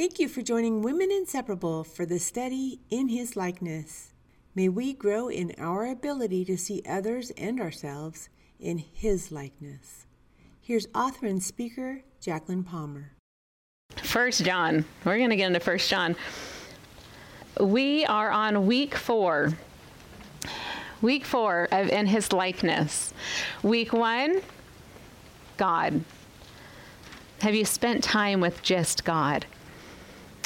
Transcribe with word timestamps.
Thank 0.00 0.18
you 0.18 0.28
for 0.28 0.40
joining 0.40 0.80
Women 0.80 1.12
Inseparable 1.12 1.84
for 1.84 2.06
the 2.06 2.18
study 2.18 2.80
in 2.88 3.10
His 3.10 3.36
likeness. 3.36 4.14
May 4.54 4.66
we 4.70 4.94
grow 4.94 5.28
in 5.28 5.54
our 5.58 5.84
ability 5.84 6.46
to 6.46 6.56
see 6.56 6.82
others 6.88 7.32
and 7.32 7.60
ourselves 7.60 8.30
in 8.58 8.78
His 8.78 9.30
likeness. 9.30 10.06
Here's 10.62 10.86
author 10.94 11.26
and 11.26 11.42
speaker 11.42 12.00
Jacqueline 12.18 12.64
Palmer. 12.64 13.12
First 14.02 14.42
John. 14.42 14.86
We're 15.04 15.18
going 15.18 15.28
to 15.28 15.36
get 15.36 15.48
into 15.48 15.60
First 15.60 15.90
John. 15.90 16.16
We 17.60 18.06
are 18.06 18.30
on 18.30 18.66
week 18.66 18.94
four. 18.94 19.52
Week 21.02 21.26
four 21.26 21.68
of 21.70 21.90
in 21.90 22.06
His 22.06 22.32
likeness. 22.32 23.12
Week 23.62 23.92
one, 23.92 24.40
God. 25.58 26.02
Have 27.42 27.54
you 27.54 27.66
spent 27.66 28.02
time 28.02 28.40
with 28.40 28.62
just 28.62 29.04
God? 29.04 29.44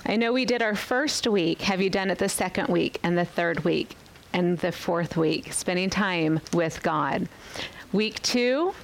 I 0.07 0.17
know 0.17 0.33
we 0.33 0.45
did 0.45 0.61
our 0.61 0.75
first 0.75 1.27
week. 1.27 1.63
Have 1.63 1.81
you 1.81 1.89
done 1.89 2.11
it 2.11 2.19
the 2.19 2.29
second 2.29 2.69
week 2.69 2.99
and 3.03 3.17
the 3.17 3.25
third 3.25 3.65
week 3.65 3.97
and 4.35 4.59
the 4.59 4.71
fourth 4.71 5.17
week? 5.17 5.53
Spending 5.53 5.89
time 5.89 6.41
with 6.53 6.83
God. 6.83 7.27
Week 7.93 8.21
two, 8.21 8.75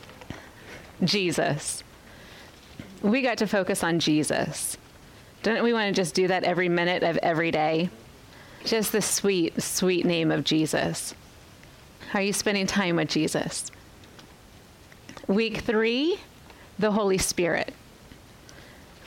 Jesus. 1.05 1.85
We 3.03 3.21
got 3.21 3.39
to 3.39 3.47
focus 3.47 3.85
on 3.85 4.01
Jesus. 4.01 4.79
Don't 5.43 5.63
we 5.63 5.73
want 5.73 5.95
to 5.95 6.01
just 6.01 6.15
do 6.15 6.29
that 6.29 6.45
every 6.45 6.69
minute 6.69 7.03
of 7.03 7.19
every 7.19 7.51
day? 7.51 7.91
Just 8.65 8.93
the 8.93 9.03
sweet, 9.03 9.63
sweet 9.63 10.07
name 10.07 10.31
of 10.31 10.45
Jesus. 10.45 11.15
Are 12.15 12.23
you 12.23 12.33
spending 12.33 12.67
time 12.67 12.97
with 12.97 13.09
Jesus? 13.09 13.71
Week 15.27 15.59
three, 15.59 16.19
the 16.79 16.93
Holy 16.93 17.19
Spirit. 17.19 17.75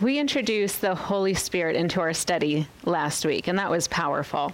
We 0.03 0.19
introduced 0.19 0.81
the 0.81 0.95
Holy 0.95 1.33
Spirit 1.33 1.77
into 1.77 2.01
our 2.01 2.11
study 2.11 2.67
last 2.83 3.23
week, 3.25 3.47
and 3.47 3.57
that 3.57 3.71
was 3.71 3.87
powerful 3.87 4.51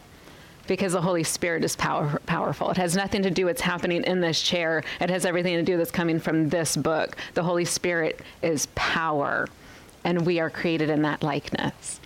because 0.67 0.93
the 0.93 1.01
Holy 1.01 1.23
Spirit 1.23 1.63
is 1.63 1.75
power, 1.75 2.21
powerful. 2.27 2.69
It 2.69 2.77
has 2.77 2.95
nothing 2.95 3.23
to 3.23 3.31
do 3.31 3.45
with 3.45 3.55
what's 3.55 3.61
happening 3.61 4.03
in 4.03 4.21
this 4.21 4.39
chair. 4.43 4.83
It 5.01 5.09
has 5.09 5.25
everything 5.25 5.55
to 5.55 5.63
do 5.63 5.71
with 5.71 5.79
what's 5.79 5.91
coming 5.91 6.19
from 6.19 6.49
this 6.49 6.77
book. 6.77 7.17
The 7.33 7.41
Holy 7.41 7.65
Spirit 7.65 8.21
is 8.43 8.67
power, 8.75 9.47
and 10.03 10.23
we 10.23 10.39
are 10.39 10.51
created 10.51 10.91
in 10.91 11.01
that 11.01 11.23
likeness. 11.23 11.99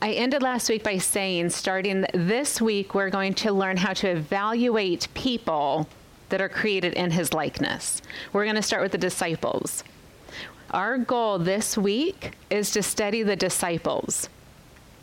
I 0.00 0.12
ended 0.12 0.40
last 0.40 0.68
week 0.68 0.84
by 0.84 0.98
saying, 0.98 1.50
starting 1.50 2.06
this 2.14 2.60
week, 2.60 2.94
we're 2.94 3.10
going 3.10 3.34
to 3.34 3.52
learn 3.52 3.78
how 3.78 3.94
to 3.94 4.10
evaluate 4.10 5.08
people 5.14 5.88
that 6.28 6.40
are 6.40 6.48
created 6.48 6.92
in 6.92 7.10
his 7.10 7.32
likeness. 7.32 8.00
We're 8.32 8.44
going 8.44 8.54
to 8.54 8.62
start 8.62 8.84
with 8.84 8.92
the 8.92 8.98
disciples. 8.98 9.82
Our 10.70 10.98
goal 10.98 11.38
this 11.38 11.78
week 11.78 12.32
is 12.50 12.72
to 12.72 12.82
study 12.82 13.22
the 13.22 13.36
disciples. 13.36 14.28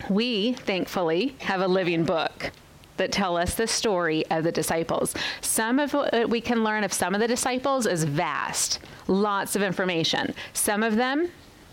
We, 0.10 0.54
thankfully, 0.54 1.36
have 1.40 1.62
a 1.62 1.68
living 1.68 2.04
book 2.04 2.52
that 2.98 3.12
tell 3.12 3.36
us 3.36 3.56
the 3.56 3.66
story 3.66 4.24
of 4.30 4.44
the 4.44 4.52
disciples. 4.52 5.16
Some 5.42 5.80
of 5.80 5.94
what 5.94 6.30
we 6.30 6.40
can 6.40 6.64
learn 6.64 6.84
of 6.84 6.94
some 6.94 7.16
of 7.16 7.20
the 7.20 7.28
disciples 7.28 7.88
is 7.88 8.04
vast, 8.04 8.80
lots 9.08 9.56
of 9.56 9.64
information. 9.64 10.36
Some 10.54 10.84
of 10.84 10.98
them, 10.98 11.30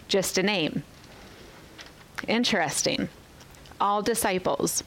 just 0.08 0.38
a 0.38 0.42
name. 0.42 0.82
Interesting. 2.26 3.10
All 3.78 4.00
disciples. 4.00 4.82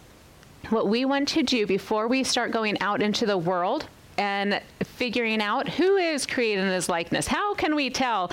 What 0.71 0.87
we 0.87 1.05
want 1.05 1.27
to 1.29 1.43
do 1.43 1.67
before 1.67 2.07
we 2.07 2.23
start 2.23 2.49
going 2.49 2.81
out 2.81 3.03
into 3.03 3.27
the 3.27 3.37
world 3.37 3.87
and 4.17 4.61
figuring 4.83 5.41
out 5.41 5.69
who 5.69 5.97
is 5.97 6.25
created 6.25 6.63
in 6.63 6.71
his 6.71 6.89
likeness, 6.89 7.27
how 7.27 7.53
can 7.53 7.75
we 7.75 7.91
tell 7.91 8.31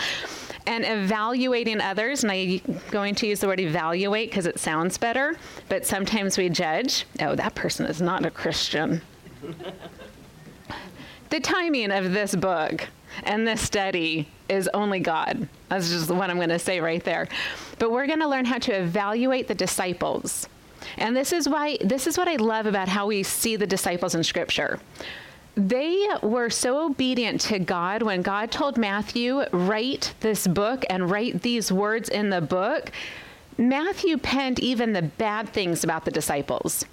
and 0.66 0.84
evaluating 0.84 1.80
others. 1.80 2.22
And 2.22 2.32
I'm 2.32 2.60
going 2.91 3.14
to 3.16 3.27
use 3.27 3.41
the 3.41 3.46
word 3.46 3.60
evaluate 3.60 4.30
because 4.30 4.46
it 4.46 4.58
sounds 4.58 4.98
better, 4.98 5.36
but 5.69 5.86
sometimes 5.86 6.38
we 6.38 6.48
judge. 6.48 7.06
Oh, 7.20 7.34
that 7.34 7.54
person 7.54 7.86
is 7.86 8.00
not 8.00 8.24
a 8.24 8.30
Christian. 8.30 9.02
the 11.30 11.41
timing 11.41 11.91
of 11.91 12.12
this 12.12 12.34
book 12.34 12.88
and 13.25 13.47
this 13.47 13.60
study 13.60 14.28
is 14.48 14.69
only 14.75 15.00
God. 15.00 15.48
That's 15.69 15.88
just 15.88 16.10
what 16.10 16.31
I'm 16.31 16.37
going 16.37 16.48
to 16.50 16.59
say 16.59 16.81
right 16.81 17.03
there. 17.03 17.28
But 17.78 17.91
we're 17.91 18.06
going 18.06 18.20
to 18.20 18.28
learn 18.28 18.44
how 18.44 18.58
to 18.58 18.72
evaluate 18.72 19.48
the 19.48 19.54
disciples. 19.54 20.48
And 20.97 21.16
this 21.16 21.32
is 21.32 21.48
why 21.48 21.78
this 21.81 22.06
is 22.06 22.19
what 22.19 22.28
I 22.28 22.37
love 22.37 22.66
about 22.66 22.88
how 22.88 23.06
we 23.06 23.22
see 23.22 23.56
the 23.56 23.66
disciples 23.66 24.14
in 24.14 24.25
scripture 24.25 24.81
they 25.54 26.08
were 26.22 26.48
so 26.48 26.86
obedient 26.86 27.40
to 27.42 27.58
God 27.58 28.02
when 28.02 28.22
God 28.22 28.50
told 28.50 28.78
Matthew, 28.78 29.44
write 29.52 30.14
this 30.20 30.46
book 30.46 30.84
and 30.88 31.10
write 31.10 31.42
these 31.42 31.70
words 31.70 32.08
in 32.08 32.30
the 32.30 32.40
book. 32.40 32.90
Matthew 33.58 34.16
penned 34.16 34.60
even 34.60 34.92
the 34.92 35.02
bad 35.02 35.50
things 35.50 35.84
about 35.84 36.06
the 36.06 36.10
disciples, 36.10 36.86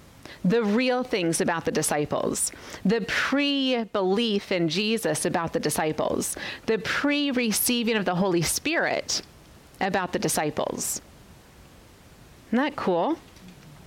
the 0.44 0.62
real 0.62 1.02
things 1.02 1.40
about 1.40 1.64
the 1.64 1.72
disciples, 1.72 2.52
the 2.84 3.00
pre 3.02 3.84
belief 3.84 4.52
in 4.52 4.68
Jesus 4.68 5.24
about 5.24 5.54
the 5.54 5.60
disciples, 5.60 6.36
the 6.66 6.78
pre 6.78 7.30
receiving 7.30 7.96
of 7.96 8.04
the 8.04 8.14
Holy 8.14 8.42
Spirit 8.42 9.22
about 9.80 10.12
the 10.12 10.18
disciples. 10.18 11.00
Isn't 12.48 12.58
that 12.58 12.76
cool? 12.76 13.16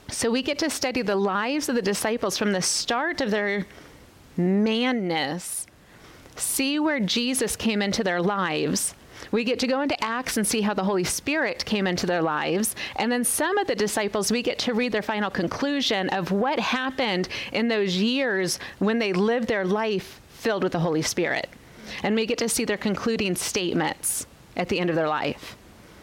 So 0.10 0.32
we 0.32 0.42
get 0.42 0.60
to 0.60 0.70
study 0.70 1.04
the 1.04 1.16
lives 1.16 1.70
of 1.70 1.76
the 1.76 1.82
disciples 1.82 2.38
from 2.38 2.54
the 2.54 2.62
start 2.62 3.22
of 3.22 3.30
their 3.30 3.66
manness, 4.38 5.68
see 6.36 6.80
where 6.80 7.00
Jesus 7.00 7.56
came 7.56 7.82
into 7.82 8.04
their 8.04 8.22
lives. 8.22 8.96
We 9.32 9.44
get 9.44 9.60
to 9.60 9.68
go 9.68 9.82
into 9.82 10.02
Acts 10.04 10.38
and 10.38 10.46
see 10.46 10.62
how 10.62 10.74
the 10.74 10.84
Holy 10.84 11.04
Spirit 11.04 11.64
came 11.66 11.88
into 11.88 12.06
their 12.06 12.22
lives. 12.22 12.76
And 12.98 13.12
then 13.12 13.24
some 13.24 13.58
of 13.58 13.68
the 13.68 13.76
disciples, 13.76 14.32
we 14.32 14.42
get 14.42 14.60
to 14.60 14.74
read 14.74 14.92
their 14.92 15.02
final 15.02 15.30
conclusion 15.30 16.10
of 16.10 16.32
what 16.32 16.60
happened 16.60 17.30
in 17.52 17.68
those 17.68 17.96
years 17.96 18.60
when 18.80 19.00
they 19.00 19.14
lived 19.14 19.48
their 19.48 19.66
life 19.66 20.20
filled 20.30 20.64
with 20.64 20.74
the 20.74 20.80
Holy 20.80 21.02
Spirit. 21.02 21.50
And 22.04 22.16
we 22.16 22.26
get 22.26 22.38
to 22.40 22.50
see 22.50 22.66
their 22.66 22.78
concluding 22.78 23.36
statements 23.36 24.26
at 24.58 24.70
the 24.70 24.80
end 24.80 24.90
of 24.90 24.96
their 24.96 25.08
life. 25.08 25.56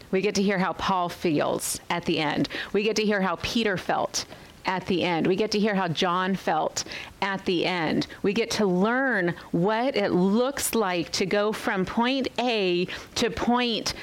We 0.09 0.21
get 0.21 0.35
to 0.35 0.43
hear 0.43 0.57
how 0.57 0.73
Paul 0.73 1.07
feels 1.09 1.79
at 1.89 2.05
the 2.05 2.19
end. 2.19 2.49
We 2.73 2.83
get 2.83 2.95
to 2.97 3.05
hear 3.05 3.21
how 3.21 3.37
Peter 3.41 3.77
felt 3.77 4.25
at 4.65 4.85
the 4.85 5.03
end. 5.03 5.27
We 5.27 5.35
get 5.35 5.51
to 5.51 5.59
hear 5.59 5.75
how 5.75 5.87
John 5.87 6.35
felt 6.35 6.83
at 7.21 7.43
the 7.45 7.65
end. 7.65 8.07
We 8.23 8.33
get 8.33 8.51
to 8.51 8.65
learn 8.65 9.35
what 9.51 9.95
it 9.95 10.11
looks 10.11 10.75
like 10.75 11.11
to 11.13 11.25
go 11.25 11.51
from 11.51 11.85
point 11.85 12.27
A 12.39 12.87
to 13.15 13.29
point 13.29 13.93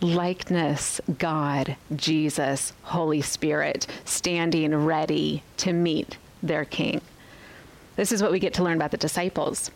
likeness, 0.00 1.00
God, 1.18 1.76
Jesus, 1.94 2.72
Holy 2.82 3.22
Spirit, 3.22 3.86
standing 4.04 4.74
ready 4.74 5.42
to 5.58 5.72
meet 5.72 6.18
their 6.42 6.64
King. 6.64 7.00
This 7.96 8.10
is 8.10 8.22
what 8.22 8.32
we 8.32 8.40
get 8.40 8.54
to 8.54 8.64
learn 8.64 8.76
about 8.76 8.90
the 8.90 8.96
disciples. 8.96 9.70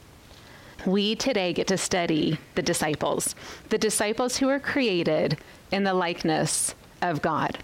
We 0.84 1.14
today 1.14 1.52
get 1.52 1.66
to 1.68 1.78
study 1.78 2.38
the 2.54 2.62
disciples, 2.62 3.34
the 3.68 3.78
disciples 3.78 4.36
who 4.36 4.48
are 4.48 4.60
created 4.60 5.38
in 5.70 5.84
the 5.84 5.94
likeness 5.94 6.74
of 7.02 7.22
God. 7.22 7.58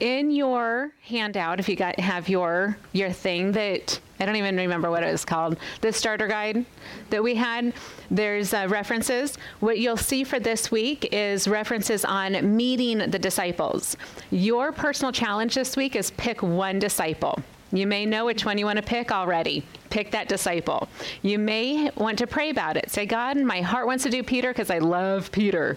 In 0.00 0.30
your 0.30 0.92
handout, 1.02 1.60
if 1.60 1.68
you 1.68 1.76
got 1.76 1.98
have 2.00 2.28
your 2.28 2.78
your 2.92 3.10
thing 3.10 3.52
that 3.52 4.00
I 4.20 4.26
don't 4.26 4.36
even 4.36 4.56
remember 4.56 4.90
what 4.90 5.02
it 5.02 5.12
was 5.12 5.24
called, 5.24 5.58
the 5.80 5.92
starter 5.92 6.26
guide 6.26 6.64
that 7.10 7.22
we 7.22 7.36
had, 7.36 7.72
there's 8.10 8.52
uh, 8.52 8.66
references. 8.68 9.38
What 9.60 9.78
you'll 9.78 9.96
see 9.96 10.24
for 10.24 10.40
this 10.40 10.70
week 10.70 11.12
is 11.12 11.46
references 11.46 12.04
on 12.04 12.56
meeting 12.56 12.98
the 12.98 13.18
disciples. 13.18 13.96
Your 14.30 14.72
personal 14.72 15.12
challenge 15.12 15.54
this 15.54 15.76
week 15.76 15.94
is 15.94 16.10
pick 16.12 16.42
one 16.42 16.78
disciple. 16.78 17.40
You 17.70 17.86
may 17.86 18.06
know 18.06 18.24
which 18.24 18.44
one 18.44 18.58
you 18.58 18.64
want 18.64 18.78
to 18.78 18.82
pick 18.82 19.12
already. 19.12 19.62
Pick 19.90 20.10
that 20.12 20.28
disciple. 20.28 20.88
You 21.22 21.38
may 21.38 21.90
want 21.96 22.18
to 22.18 22.26
pray 22.26 22.50
about 22.50 22.76
it. 22.76 22.90
Say, 22.90 23.06
God, 23.06 23.36
my 23.36 23.60
heart 23.60 23.86
wants 23.86 24.04
to 24.04 24.10
do 24.10 24.22
Peter 24.22 24.50
because 24.50 24.70
I 24.70 24.78
love 24.78 25.30
Peter. 25.30 25.76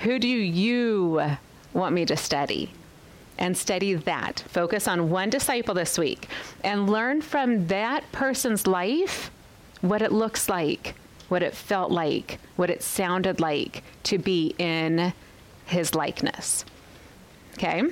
Who 0.00 0.18
do 0.18 0.28
you 0.28 1.36
want 1.72 1.94
me 1.94 2.06
to 2.06 2.16
study? 2.16 2.70
And 3.38 3.56
study 3.56 3.94
that. 3.94 4.44
Focus 4.48 4.86
on 4.88 5.10
one 5.10 5.30
disciple 5.30 5.74
this 5.74 5.98
week 5.98 6.28
and 6.62 6.88
learn 6.88 7.20
from 7.22 7.66
that 7.66 8.10
person's 8.12 8.66
life 8.66 9.30
what 9.80 10.02
it 10.02 10.12
looks 10.12 10.48
like, 10.48 10.94
what 11.28 11.42
it 11.42 11.54
felt 11.54 11.90
like, 11.90 12.38
what 12.56 12.70
it 12.70 12.82
sounded 12.82 13.40
like 13.40 13.82
to 14.04 14.18
be 14.18 14.54
in 14.58 15.12
his 15.66 15.94
likeness. 15.94 16.64
Okay? 17.54 17.82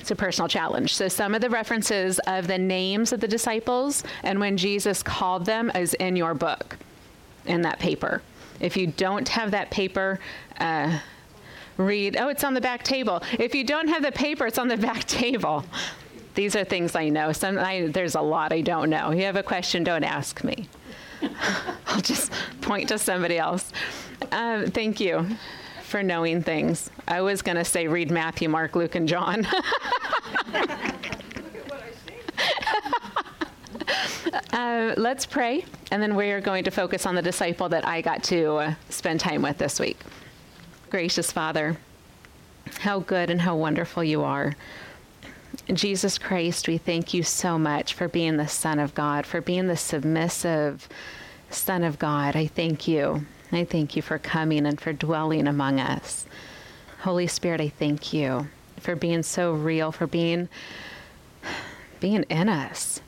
It's 0.00 0.10
a 0.10 0.16
personal 0.16 0.48
challenge. 0.48 0.94
So, 0.94 1.08
some 1.08 1.34
of 1.34 1.40
the 1.40 1.50
references 1.50 2.18
of 2.26 2.46
the 2.46 2.58
names 2.58 3.12
of 3.12 3.20
the 3.20 3.28
disciples 3.28 4.02
and 4.22 4.40
when 4.40 4.56
Jesus 4.56 5.02
called 5.02 5.46
them 5.46 5.70
is 5.74 5.94
in 5.94 6.16
your 6.16 6.34
book, 6.34 6.76
in 7.46 7.62
that 7.62 7.78
paper. 7.78 8.22
If 8.60 8.76
you 8.76 8.88
don't 8.88 9.28
have 9.28 9.52
that 9.52 9.70
paper, 9.70 10.18
uh, 10.58 10.98
read, 11.76 12.16
oh, 12.18 12.28
it's 12.28 12.44
on 12.44 12.54
the 12.54 12.60
back 12.60 12.82
table. 12.82 13.22
If 13.38 13.54
you 13.54 13.64
don't 13.64 13.88
have 13.88 14.02
the 14.02 14.12
paper, 14.12 14.46
it's 14.46 14.58
on 14.58 14.68
the 14.68 14.76
back 14.88 15.04
table. 15.04 15.64
These 16.34 16.56
are 16.56 16.64
things 16.64 16.96
I 16.96 17.08
know. 17.08 17.32
Some, 17.32 17.58
I, 17.58 17.86
there's 17.86 18.14
a 18.14 18.20
lot 18.20 18.52
I 18.52 18.60
don't 18.60 18.90
know. 18.90 19.10
If 19.10 19.18
You 19.18 19.24
have 19.24 19.36
a 19.36 19.42
question, 19.42 19.84
don't 19.84 20.04
ask 20.04 20.42
me. 20.42 20.68
I'll 21.86 22.00
just 22.00 22.32
point 22.60 22.88
to 22.88 22.98
somebody 22.98 23.38
else. 23.38 23.72
Um, 24.32 24.66
thank 24.66 25.00
you 25.00 25.26
for 25.82 26.02
knowing 26.02 26.42
things. 26.42 26.90
I 27.06 27.20
was 27.20 27.40
going 27.42 27.56
to 27.56 27.64
say 27.64 27.86
read 27.86 28.10
Matthew, 28.10 28.48
Mark, 28.48 28.74
Luke, 28.74 28.96
and 28.96 29.06
John. 29.06 29.46
uh, 34.52 34.94
let's 34.96 35.24
pray, 35.24 35.64
and 35.92 36.02
then 36.02 36.16
we 36.16 36.30
are 36.30 36.40
going 36.40 36.64
to 36.64 36.70
focus 36.70 37.06
on 37.06 37.14
the 37.14 37.22
disciple 37.22 37.68
that 37.68 37.86
I 37.86 38.00
got 38.00 38.24
to 38.24 38.56
uh, 38.56 38.74
spend 38.88 39.20
time 39.20 39.42
with 39.42 39.58
this 39.58 39.78
week. 39.78 39.98
Gracious 40.94 41.32
Father, 41.32 41.76
how 42.82 43.00
good 43.00 43.28
and 43.28 43.40
how 43.40 43.56
wonderful 43.56 44.04
you 44.04 44.22
are. 44.22 44.54
Jesus 45.72 46.18
Christ, 46.18 46.68
we 46.68 46.78
thank 46.78 47.12
you 47.12 47.24
so 47.24 47.58
much 47.58 47.94
for 47.94 48.06
being 48.06 48.36
the 48.36 48.46
Son 48.46 48.78
of 48.78 48.94
God, 48.94 49.26
for 49.26 49.40
being 49.40 49.66
the 49.66 49.76
submissive 49.76 50.88
Son 51.50 51.82
of 51.82 51.98
God. 51.98 52.36
I 52.36 52.46
thank 52.46 52.86
you. 52.86 53.26
I 53.50 53.64
thank 53.64 53.96
you 53.96 54.02
for 54.02 54.20
coming 54.20 54.66
and 54.66 54.80
for 54.80 54.92
dwelling 54.92 55.48
among 55.48 55.80
us. 55.80 56.26
Holy 57.00 57.26
Spirit, 57.26 57.60
I 57.60 57.70
thank 57.70 58.12
you 58.12 58.46
for 58.78 58.94
being 58.94 59.24
so 59.24 59.52
real, 59.52 59.90
for 59.90 60.06
being 60.06 60.48
being 61.98 62.22
in 62.30 62.48
us. 62.48 63.00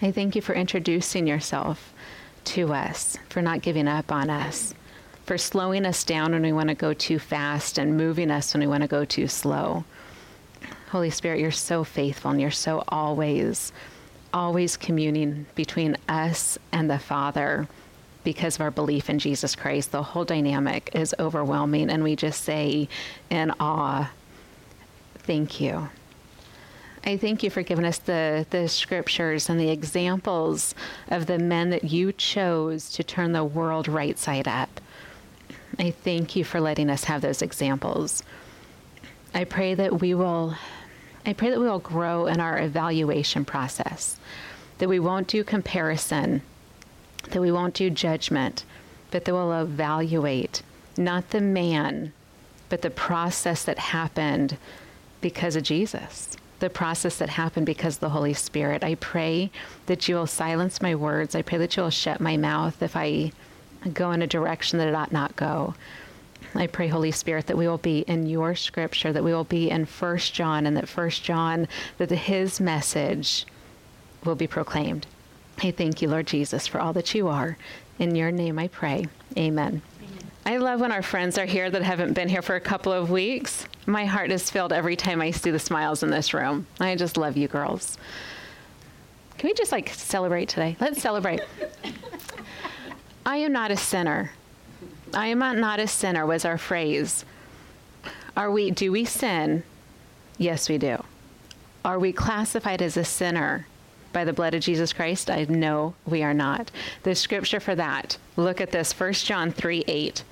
I 0.00 0.10
thank 0.10 0.34
you 0.34 0.40
for 0.40 0.54
introducing 0.54 1.26
yourself 1.26 1.92
to 2.44 2.72
us, 2.72 3.18
for 3.28 3.42
not 3.42 3.60
giving 3.60 3.88
up 3.88 4.10
on 4.10 4.30
us, 4.30 4.72
for 5.28 5.36
slowing 5.36 5.84
us 5.84 6.04
down 6.04 6.32
when 6.32 6.40
we 6.40 6.54
want 6.54 6.70
to 6.70 6.74
go 6.74 6.94
too 6.94 7.18
fast 7.18 7.76
and 7.76 7.98
moving 7.98 8.30
us 8.30 8.54
when 8.54 8.62
we 8.62 8.66
want 8.66 8.80
to 8.80 8.88
go 8.88 9.04
too 9.04 9.28
slow. 9.28 9.84
Holy 10.88 11.10
Spirit, 11.10 11.38
you're 11.38 11.50
so 11.50 11.84
faithful 11.84 12.30
and 12.30 12.40
you're 12.40 12.50
so 12.50 12.82
always, 12.88 13.70
always 14.32 14.78
communing 14.78 15.44
between 15.54 15.98
us 16.08 16.56
and 16.72 16.90
the 16.90 16.98
Father 16.98 17.68
because 18.24 18.54
of 18.54 18.62
our 18.62 18.70
belief 18.70 19.10
in 19.10 19.18
Jesus 19.18 19.54
Christ. 19.54 19.92
The 19.92 20.02
whole 20.02 20.24
dynamic 20.24 20.88
is 20.94 21.14
overwhelming, 21.18 21.90
and 21.90 22.02
we 22.02 22.16
just 22.16 22.42
say 22.42 22.88
in 23.28 23.52
awe, 23.60 24.10
Thank 25.18 25.60
you. 25.60 25.90
I 27.04 27.18
thank 27.18 27.42
you 27.42 27.50
for 27.50 27.62
giving 27.62 27.84
us 27.84 27.98
the, 27.98 28.46
the 28.48 28.66
scriptures 28.66 29.50
and 29.50 29.60
the 29.60 29.68
examples 29.68 30.74
of 31.08 31.26
the 31.26 31.38
men 31.38 31.68
that 31.68 31.84
you 31.84 32.12
chose 32.12 32.90
to 32.92 33.04
turn 33.04 33.32
the 33.32 33.44
world 33.44 33.88
right 33.88 34.18
side 34.18 34.48
up. 34.48 34.80
I 35.78 35.90
thank 35.90 36.36
you 36.36 36.44
for 36.44 36.60
letting 36.60 36.90
us 36.90 37.04
have 37.04 37.22
those 37.22 37.42
examples. 37.42 38.22
I 39.34 39.44
pray 39.44 39.74
that 39.74 40.00
we 40.00 40.14
will 40.14 40.54
I 41.26 41.34
pray 41.34 41.50
that 41.50 41.60
we 41.60 41.66
will 41.66 41.78
grow 41.78 42.26
in 42.26 42.40
our 42.40 42.58
evaluation 42.58 43.44
process, 43.44 44.18
that 44.78 44.88
we 44.88 44.98
won't 44.98 45.28
do 45.28 45.44
comparison, 45.44 46.40
that 47.30 47.42
we 47.42 47.52
won't 47.52 47.74
do 47.74 47.90
judgment, 47.90 48.64
but 49.10 49.24
that 49.24 49.34
we'll 49.34 49.52
evaluate 49.52 50.62
not 50.96 51.30
the 51.30 51.40
man, 51.40 52.12
but 52.70 52.82
the 52.82 52.90
process 52.90 53.64
that 53.64 53.78
happened 53.78 54.56
because 55.20 55.56
of 55.56 55.64
Jesus, 55.64 56.36
the 56.60 56.70
process 56.70 57.18
that 57.18 57.28
happened 57.28 57.66
because 57.66 57.96
of 57.96 58.00
the 58.00 58.08
Holy 58.10 58.34
Spirit. 58.34 58.82
I 58.82 58.94
pray 58.94 59.50
that 59.86 60.08
you 60.08 60.14
will 60.14 60.26
silence 60.26 60.80
my 60.80 60.94
words. 60.94 61.34
I 61.34 61.42
pray 61.42 61.58
that 61.58 61.76
you 61.76 61.82
will 61.82 61.90
shut 61.90 62.20
my 62.20 62.36
mouth 62.36 62.82
if 62.82 62.96
I 62.96 63.32
go 63.92 64.12
in 64.12 64.22
a 64.22 64.26
direction 64.26 64.78
that 64.78 64.88
it 64.88 64.94
ought 64.94 65.12
not 65.12 65.36
go. 65.36 65.74
I 66.54 66.66
pray, 66.66 66.88
Holy 66.88 67.10
Spirit, 67.10 67.46
that 67.46 67.56
we 67.56 67.68
will 67.68 67.78
be 67.78 68.00
in 68.00 68.26
your 68.26 68.54
scripture, 68.54 69.12
that 69.12 69.24
we 69.24 69.32
will 69.32 69.44
be 69.44 69.70
in 69.70 69.84
First 69.84 70.34
John, 70.34 70.66
and 70.66 70.76
that 70.76 70.88
First 70.88 71.22
John, 71.22 71.68
that 71.98 72.10
his 72.10 72.60
message 72.60 73.46
will 74.24 74.34
be 74.34 74.46
proclaimed. 74.46 75.06
I 75.62 75.70
thank 75.70 76.00
you, 76.00 76.08
Lord 76.08 76.26
Jesus, 76.26 76.66
for 76.66 76.80
all 76.80 76.92
that 76.94 77.14
you 77.14 77.28
are. 77.28 77.56
In 77.98 78.14
your 78.14 78.30
name 78.30 78.58
I 78.58 78.68
pray. 78.68 79.06
Amen. 79.36 79.82
I 80.46 80.56
love 80.56 80.80
when 80.80 80.92
our 80.92 81.02
friends 81.02 81.36
are 81.36 81.44
here 81.44 81.68
that 81.68 81.82
haven't 81.82 82.14
been 82.14 82.28
here 82.28 82.42
for 82.42 82.54
a 82.54 82.60
couple 82.60 82.92
of 82.92 83.10
weeks. 83.10 83.66
My 83.86 84.06
heart 84.06 84.30
is 84.30 84.50
filled 84.50 84.72
every 84.72 84.96
time 84.96 85.20
I 85.20 85.30
see 85.30 85.50
the 85.50 85.58
smiles 85.58 86.02
in 86.02 86.10
this 86.10 86.32
room. 86.32 86.66
I 86.80 86.94
just 86.94 87.16
love 87.16 87.36
you 87.36 87.48
girls. 87.48 87.98
Can 89.36 89.48
we 89.48 89.54
just 89.54 89.72
like 89.72 89.90
celebrate 89.90 90.48
today? 90.48 90.76
Let's 90.80 91.02
celebrate. 91.02 91.40
I 93.24 93.38
am 93.38 93.52
not 93.52 93.70
a 93.70 93.76
sinner. 93.76 94.32
I 95.14 95.28
am 95.28 95.38
not 95.38 95.80
a 95.80 95.86
sinner 95.86 96.26
was 96.26 96.44
our 96.44 96.58
phrase. 96.58 97.24
Are 98.36 98.50
we 98.50 98.70
do 98.70 98.92
we 98.92 99.04
sin? 99.04 99.62
Yes, 100.36 100.68
we 100.68 100.78
do. 100.78 101.02
Are 101.84 101.98
we 101.98 102.12
classified 102.12 102.82
as 102.82 102.96
a 102.96 103.04
sinner 103.04 103.66
by 104.12 104.24
the 104.24 104.32
blood 104.32 104.54
of 104.54 104.62
Jesus 104.62 104.92
Christ? 104.92 105.30
I 105.30 105.44
know 105.44 105.94
we 106.06 106.22
are 106.22 106.34
not. 106.34 106.70
The 107.02 107.14
scripture 107.14 107.60
for 107.60 107.74
that. 107.74 108.18
Look 108.36 108.60
at 108.60 108.70
this, 108.70 108.92
1 108.92 109.12
John 109.14 109.50
3 109.50 109.84
8. 109.86 110.24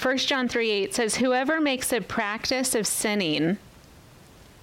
1 0.00 0.18
John 0.18 0.48
3 0.48 0.70
8 0.70 0.94
says, 0.94 1.16
Whoever 1.16 1.60
makes 1.60 1.92
a 1.92 2.00
practice 2.00 2.74
of 2.74 2.86
sinning 2.86 3.58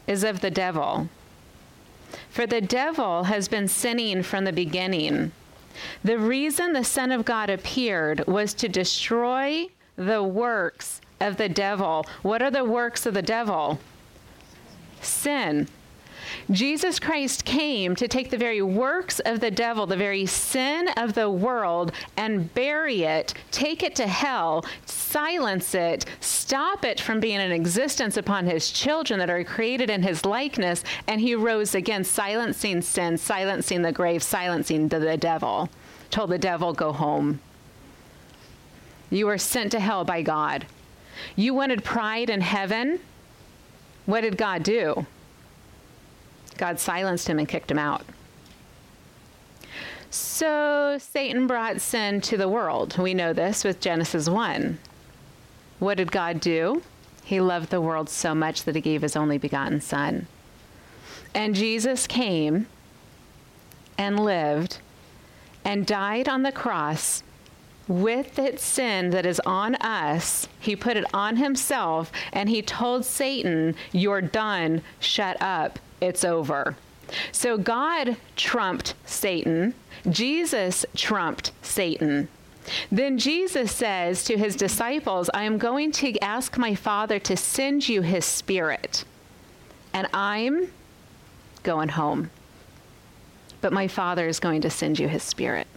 is 0.07 0.23
of 0.23 0.41
the 0.41 0.51
devil. 0.51 1.09
For 2.29 2.45
the 2.45 2.61
devil 2.61 3.23
has 3.23 3.47
been 3.47 3.67
sinning 3.67 4.23
from 4.23 4.45
the 4.45 4.53
beginning. 4.53 5.31
The 6.03 6.17
reason 6.17 6.73
the 6.73 6.83
Son 6.83 7.11
of 7.11 7.25
God 7.25 7.49
appeared 7.49 8.25
was 8.27 8.53
to 8.55 8.67
destroy 8.67 9.67
the 9.95 10.23
works 10.23 11.01
of 11.19 11.37
the 11.37 11.49
devil. 11.49 12.05
What 12.21 12.41
are 12.41 12.51
the 12.51 12.65
works 12.65 13.05
of 13.05 13.13
the 13.13 13.21
devil? 13.21 13.79
Sin. 15.01 15.67
Jesus 16.49 16.99
Christ 16.99 17.45
came 17.45 17.95
to 17.95 18.07
take 18.07 18.29
the 18.29 18.37
very 18.37 18.61
works 18.61 19.19
of 19.21 19.39
the 19.39 19.51
devil, 19.51 19.85
the 19.85 19.97
very 19.97 20.25
sin 20.25 20.87
of 20.97 21.13
the 21.13 21.29
world, 21.29 21.91
and 22.17 22.53
bury 22.53 23.03
it, 23.03 23.33
take 23.51 23.83
it 23.83 23.95
to 23.95 24.07
hell, 24.07 24.65
silence 24.85 25.73
it, 25.75 26.05
stop 26.19 26.85
it 26.85 26.99
from 26.99 27.19
being 27.19 27.39
in 27.39 27.51
existence 27.51 28.17
upon 28.17 28.45
his 28.45 28.71
children 28.71 29.19
that 29.19 29.29
are 29.29 29.43
created 29.43 29.89
in 29.89 30.03
his 30.03 30.25
likeness. 30.25 30.83
And 31.07 31.21
he 31.21 31.35
rose 31.35 31.75
again, 31.75 32.03
silencing 32.03 32.81
sin, 32.81 33.17
silencing 33.17 33.81
the 33.81 33.91
grave, 33.91 34.23
silencing 34.23 34.87
the, 34.87 34.99
the 34.99 35.17
devil. 35.17 35.69
Told 36.09 36.29
the 36.29 36.37
devil, 36.37 36.73
go 36.73 36.91
home. 36.91 37.39
You 39.09 39.27
were 39.27 39.37
sent 39.37 39.71
to 39.71 39.79
hell 39.79 40.05
by 40.05 40.21
God. 40.21 40.65
You 41.35 41.53
wanted 41.53 41.83
pride 41.83 42.29
in 42.29 42.41
heaven. 42.41 42.99
What 44.05 44.21
did 44.21 44.37
God 44.37 44.63
do? 44.63 45.05
God 46.61 46.79
silenced 46.79 47.27
him 47.27 47.39
and 47.39 47.49
kicked 47.49 47.71
him 47.71 47.79
out. 47.79 48.05
So 50.11 50.95
Satan 50.99 51.47
brought 51.47 51.81
sin 51.81 52.21
to 52.21 52.37
the 52.37 52.47
world. 52.47 52.99
We 52.99 53.15
know 53.15 53.33
this 53.33 53.63
with 53.63 53.79
Genesis 53.79 54.29
1. 54.29 54.77
What 55.79 55.97
did 55.97 56.11
God 56.11 56.39
do? 56.39 56.83
He 57.23 57.41
loved 57.41 57.71
the 57.71 57.81
world 57.81 58.09
so 58.09 58.35
much 58.35 58.63
that 58.65 58.75
he 58.75 58.81
gave 58.81 59.01
his 59.01 59.15
only 59.15 59.39
begotten 59.39 59.81
Son. 59.81 60.27
And 61.33 61.55
Jesus 61.55 62.05
came 62.05 62.67
and 63.97 64.23
lived 64.23 64.77
and 65.65 65.87
died 65.87 66.29
on 66.29 66.43
the 66.43 66.51
cross 66.51 67.23
with 67.87 68.37
its 68.37 68.63
sin 68.63 69.09
that 69.09 69.25
is 69.25 69.39
on 69.47 69.73
us, 69.77 70.47
he 70.59 70.75
put 70.75 70.95
it 70.95 71.05
on 71.11 71.37
himself 71.37 72.11
and 72.31 72.49
he 72.49 72.61
told 72.61 73.03
Satan, 73.03 73.73
You're 73.91 74.21
done, 74.21 74.83
shut 74.99 75.41
up, 75.41 75.79
it's 76.01 76.25
over. 76.25 76.75
So 77.31 77.57
God 77.57 78.17
trumped 78.35 78.95
Satan, 79.05 79.73
Jesus 80.09 80.85
trumped 80.95 81.51
Satan. 81.61 82.27
Then 82.91 83.17
Jesus 83.17 83.71
says 83.71 84.23
to 84.25 84.37
his 84.37 84.55
disciples, 84.55 85.29
I 85.33 85.43
am 85.43 85.57
going 85.57 85.91
to 85.93 86.17
ask 86.19 86.57
my 86.57 86.75
Father 86.75 87.19
to 87.19 87.35
send 87.35 87.89
you 87.89 88.01
his 88.01 88.23
Spirit, 88.23 89.03
and 89.93 90.07
I'm 90.13 90.71
going 91.63 91.89
home. 91.89 92.29
But 93.61 93.73
my 93.73 93.87
Father 93.87 94.27
is 94.27 94.39
going 94.39 94.61
to 94.61 94.69
send 94.69 94.99
you 94.99 95.07
his 95.07 95.23
Spirit. 95.23 95.67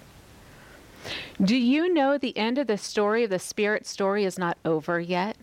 Do 1.43 1.57
you 1.57 1.93
know 1.93 2.17
the 2.17 2.37
end 2.37 2.59
of 2.59 2.67
the 2.67 2.79
story 2.79 3.25
of 3.25 3.31
the 3.31 3.39
Spirit 3.39 3.87
story 3.87 4.25
is 4.25 4.39
not 4.39 4.57
over 4.65 5.01
yet? 5.01 5.37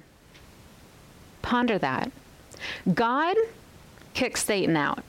Ponder 1.41 1.77
that. 1.79 2.11
God 2.93 3.35
kicks 4.13 4.43
Satan 4.43 4.75
out. 4.75 5.03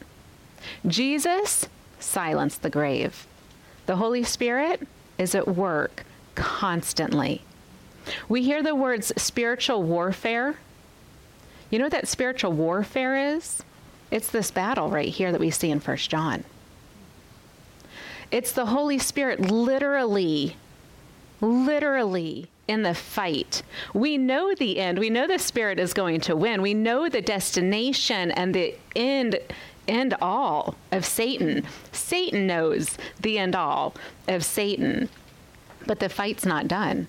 Jesus 0.87 1.69
silenced 1.99 2.63
the 2.63 2.71
grave. 2.71 3.27
The 3.87 3.97
Holy 3.97 4.23
Spirit 4.23 4.87
is 5.19 5.35
at 5.35 5.49
work 5.49 6.05
constantly. 6.35 7.43
We 8.29 8.43
hear 8.43 8.63
the 8.63 8.75
words 8.75 9.13
spiritual 9.17 9.83
warfare. 9.83 10.57
You 11.71 11.79
know 11.79 11.87
what 11.87 11.93
that 11.93 12.09
spiritual 12.09 12.53
warfare 12.53 13.35
is? 13.35 13.63
It's 14.11 14.31
this 14.31 14.51
battle 14.51 14.91
right 14.91 15.09
here 15.09 15.33
that 15.33 15.41
we 15.41 15.51
see 15.51 15.71
in 15.71 15.81
First 15.81 16.11
John. 16.11 16.45
It's 18.31 18.53
the 18.53 18.67
Holy 18.67 18.99
Spirit 18.99 19.41
literally, 19.41 20.57
literally 21.41 22.49
in 22.69 22.83
the 22.83 22.95
fight. 22.95 23.63
We 23.93 24.19
know 24.19 24.55
the 24.55 24.79
end. 24.79 24.99
We 24.99 25.11
know 25.11 25.27
the 25.27 25.39
Spirit 25.39 25.79
is 25.79 25.93
going 25.93 26.21
to 26.23 26.37
win. 26.37 26.63
We 26.63 26.75
know 26.75 27.09
the 27.09 27.21
destination 27.23 28.31
and 28.31 28.55
the 28.55 28.75
end 28.95 29.39
end 29.89 30.15
all 30.21 30.77
of 30.93 31.05
Satan. 31.05 31.67
Satan 31.91 32.47
knows 32.47 32.97
the 33.21 33.39
end 33.39 33.57
all 33.57 33.95
of 34.29 34.45
Satan. 34.45 35.09
But 35.87 35.99
the 35.99 36.09
fight's 36.09 36.47
not 36.47 36.69
done. 36.69 37.09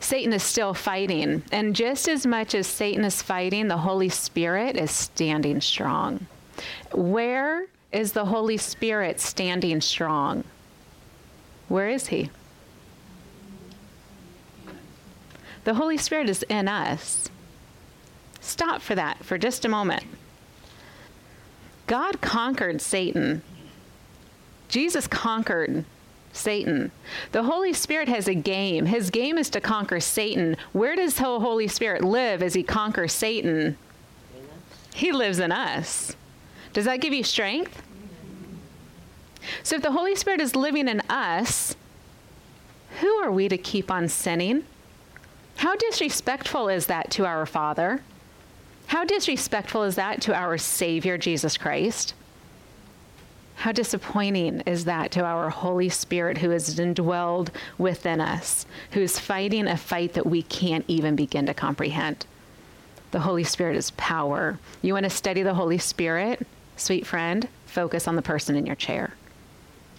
Satan 0.00 0.32
is 0.32 0.42
still 0.42 0.74
fighting. 0.74 1.42
And 1.52 1.76
just 1.76 2.08
as 2.08 2.26
much 2.26 2.54
as 2.54 2.66
Satan 2.66 3.04
is 3.04 3.22
fighting, 3.22 3.68
the 3.68 3.78
Holy 3.78 4.08
Spirit 4.08 4.76
is 4.76 4.90
standing 4.90 5.60
strong. 5.60 6.26
Where 6.92 7.66
is 7.92 8.12
the 8.12 8.26
Holy 8.26 8.56
Spirit 8.56 9.20
standing 9.20 9.80
strong? 9.80 10.44
Where 11.68 11.88
is 11.88 12.08
he? 12.08 12.30
The 15.64 15.74
Holy 15.74 15.96
Spirit 15.98 16.28
is 16.28 16.42
in 16.44 16.68
us. 16.68 17.28
Stop 18.40 18.80
for 18.80 18.94
that 18.94 19.24
for 19.24 19.36
just 19.36 19.64
a 19.64 19.68
moment. 19.68 20.04
God 21.86 22.20
conquered 22.20 22.80
Satan. 22.80 23.42
Jesus 24.68 25.06
conquered 25.06 25.84
Satan. 26.32 26.92
The 27.32 27.42
Holy 27.42 27.72
Spirit 27.72 28.08
has 28.08 28.28
a 28.28 28.34
game. 28.34 28.86
His 28.86 29.10
game 29.10 29.36
is 29.36 29.50
to 29.50 29.60
conquer 29.60 30.00
Satan. 30.00 30.56
Where 30.72 30.96
does 30.96 31.16
the 31.16 31.24
Holy 31.24 31.68
Spirit 31.68 32.04
live 32.04 32.42
as 32.42 32.54
he 32.54 32.62
conquers 32.62 33.12
Satan? 33.12 33.76
He 34.94 35.12
lives 35.12 35.38
in 35.38 35.52
us. 35.52 36.16
Does 36.72 36.84
that 36.84 37.00
give 37.00 37.12
you 37.12 37.24
strength? 37.24 37.82
So 39.62 39.76
if 39.76 39.82
the 39.82 39.92
Holy 39.92 40.14
Spirit 40.14 40.40
is 40.40 40.54
living 40.54 40.88
in 40.88 41.00
us, 41.08 41.74
who 43.00 43.08
are 43.16 43.30
we 43.30 43.48
to 43.48 43.58
keep 43.58 43.90
on 43.90 44.08
sinning? 44.08 44.64
How 45.60 45.76
disrespectful 45.76 46.70
is 46.70 46.86
that 46.86 47.10
to 47.10 47.26
our 47.26 47.44
Father? 47.44 48.00
How 48.86 49.04
disrespectful 49.04 49.82
is 49.82 49.96
that 49.96 50.22
to 50.22 50.34
our 50.34 50.56
Savior, 50.56 51.18
Jesus 51.18 51.58
Christ? 51.58 52.14
How 53.56 53.70
disappointing 53.70 54.62
is 54.62 54.86
that 54.86 55.10
to 55.10 55.22
our 55.22 55.50
Holy 55.50 55.90
Spirit 55.90 56.38
who 56.38 56.50
is 56.50 56.78
indwelled 56.78 57.50
within 57.76 58.22
us, 58.22 58.64
who's 58.92 59.18
fighting 59.18 59.66
a 59.66 59.76
fight 59.76 60.14
that 60.14 60.24
we 60.24 60.40
can't 60.40 60.86
even 60.88 61.14
begin 61.14 61.44
to 61.44 61.52
comprehend? 61.52 62.24
The 63.10 63.20
Holy 63.20 63.44
Spirit 63.44 63.76
is 63.76 63.90
power. 63.90 64.58
You 64.80 64.94
want 64.94 65.04
to 65.04 65.10
study 65.10 65.42
the 65.42 65.52
Holy 65.52 65.76
Spirit, 65.76 66.46
sweet 66.78 67.06
friend? 67.06 67.46
Focus 67.66 68.08
on 68.08 68.16
the 68.16 68.22
person 68.22 68.56
in 68.56 68.64
your 68.64 68.76
chair. 68.76 69.12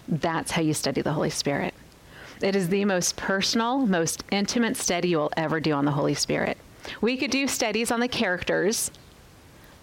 That's 0.08 0.50
how 0.50 0.62
you 0.62 0.74
study 0.74 1.02
the 1.02 1.12
Holy 1.12 1.30
Spirit. 1.30 1.72
It 2.42 2.56
is 2.56 2.68
the 2.68 2.84
most 2.84 3.16
personal, 3.16 3.86
most 3.86 4.24
intimate 4.32 4.76
study 4.76 5.08
you 5.08 5.18
will 5.18 5.32
ever 5.36 5.60
do 5.60 5.72
on 5.72 5.84
the 5.84 5.92
Holy 5.92 6.14
Spirit. 6.14 6.58
We 7.00 7.16
could 7.16 7.30
do 7.30 7.46
studies 7.46 7.90
on 7.90 8.00
the 8.00 8.08
characters, 8.08 8.90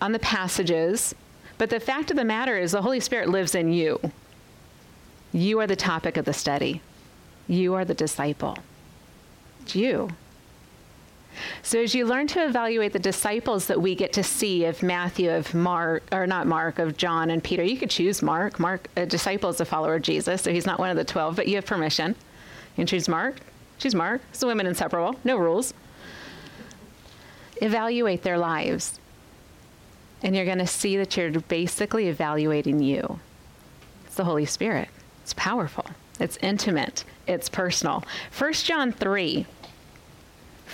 on 0.01 0.11
the 0.11 0.19
passages, 0.19 1.15
but 1.57 1.69
the 1.69 1.79
fact 1.79 2.11
of 2.11 2.17
the 2.17 2.25
matter 2.25 2.57
is, 2.57 2.71
the 2.71 2.81
Holy 2.81 2.99
Spirit 2.99 3.29
lives 3.29 3.55
in 3.55 3.71
you. 3.71 3.99
You 5.31 5.59
are 5.59 5.67
the 5.67 5.75
topic 5.75 6.17
of 6.17 6.25
the 6.25 6.33
study. 6.33 6.81
You 7.47 7.75
are 7.75 7.85
the 7.85 7.93
disciple. 7.93 8.57
It's 9.61 9.75
you. 9.75 10.09
So, 11.61 11.79
as 11.79 11.93
you 11.93 12.05
learn 12.05 12.27
to 12.27 12.45
evaluate 12.45 12.91
the 12.91 12.99
disciples 12.99 13.67
that 13.67 13.79
we 13.79 13.95
get 13.95 14.11
to 14.13 14.23
see 14.23 14.65
of 14.65 14.81
Matthew, 14.81 15.31
of 15.31 15.53
Mark, 15.53 16.03
or 16.11 16.25
not 16.25 16.47
Mark, 16.47 16.79
of 16.79 16.97
John 16.97 17.29
and 17.29 17.43
Peter, 17.43 17.63
you 17.63 17.77
could 17.77 17.89
choose 17.89 18.21
Mark. 18.21 18.59
Mark, 18.59 18.87
a 18.97 19.05
disciple 19.05 19.49
is 19.49 19.61
a 19.61 19.65
follower 19.65 19.95
of 19.95 20.01
Jesus, 20.01 20.41
so 20.41 20.51
he's 20.51 20.65
not 20.65 20.79
one 20.79 20.89
of 20.89 20.97
the 20.97 21.05
12, 21.05 21.35
but 21.35 21.47
you 21.47 21.55
have 21.55 21.65
permission. 21.65 22.15
You 22.79 22.87
she's 22.87 23.09
Mark. 23.09 23.35
Choose 23.77 23.95
Mark. 23.95 24.21
It's 24.29 24.39
the 24.39 24.47
women 24.47 24.65
inseparable. 24.65 25.19
No 25.23 25.37
rules. 25.37 25.73
Evaluate 27.61 28.23
their 28.23 28.37
lives 28.37 28.99
and 30.21 30.35
you're 30.35 30.45
going 30.45 30.59
to 30.59 30.67
see 30.67 30.97
that 30.97 31.15
you're 31.15 31.31
basically 31.31 32.07
evaluating 32.07 32.81
you. 32.81 33.19
It's 34.05 34.15
the 34.15 34.25
Holy 34.25 34.45
Spirit. 34.45 34.89
It's 35.23 35.33
powerful. 35.33 35.85
It's 36.19 36.37
intimate. 36.41 37.05
It's 37.27 37.47
personal. 37.47 38.03
1 38.37 38.53
John 38.53 38.91
3. 38.91 39.45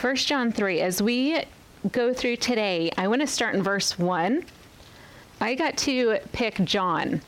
1 0.02 0.16
John 0.16 0.52
3. 0.52 0.82
As 0.82 1.02
we 1.02 1.44
go 1.92 2.14
through 2.14 2.38
today, 2.38 2.92
I 2.98 3.08
want 3.08 3.22
to 3.22 3.28
start 3.28 3.56
in 3.56 3.62
verse 3.62 4.00
1. 4.00 4.44
I 5.42 5.56
got 5.56 5.78
to 5.80 6.18
pick 6.32 6.56
John. 6.64 7.22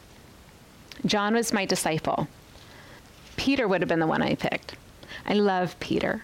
John 1.06 1.36
was 1.36 1.54
my 1.54 1.66
disciple. 1.66 2.28
Peter 3.38 3.68
would 3.68 3.82
have 3.82 3.88
been 3.88 4.00
the 4.00 4.08
one 4.08 4.22
I 4.22 4.36
picked. 4.36 4.76
I 5.26 5.34
love 5.34 5.80
Peter. 5.80 6.22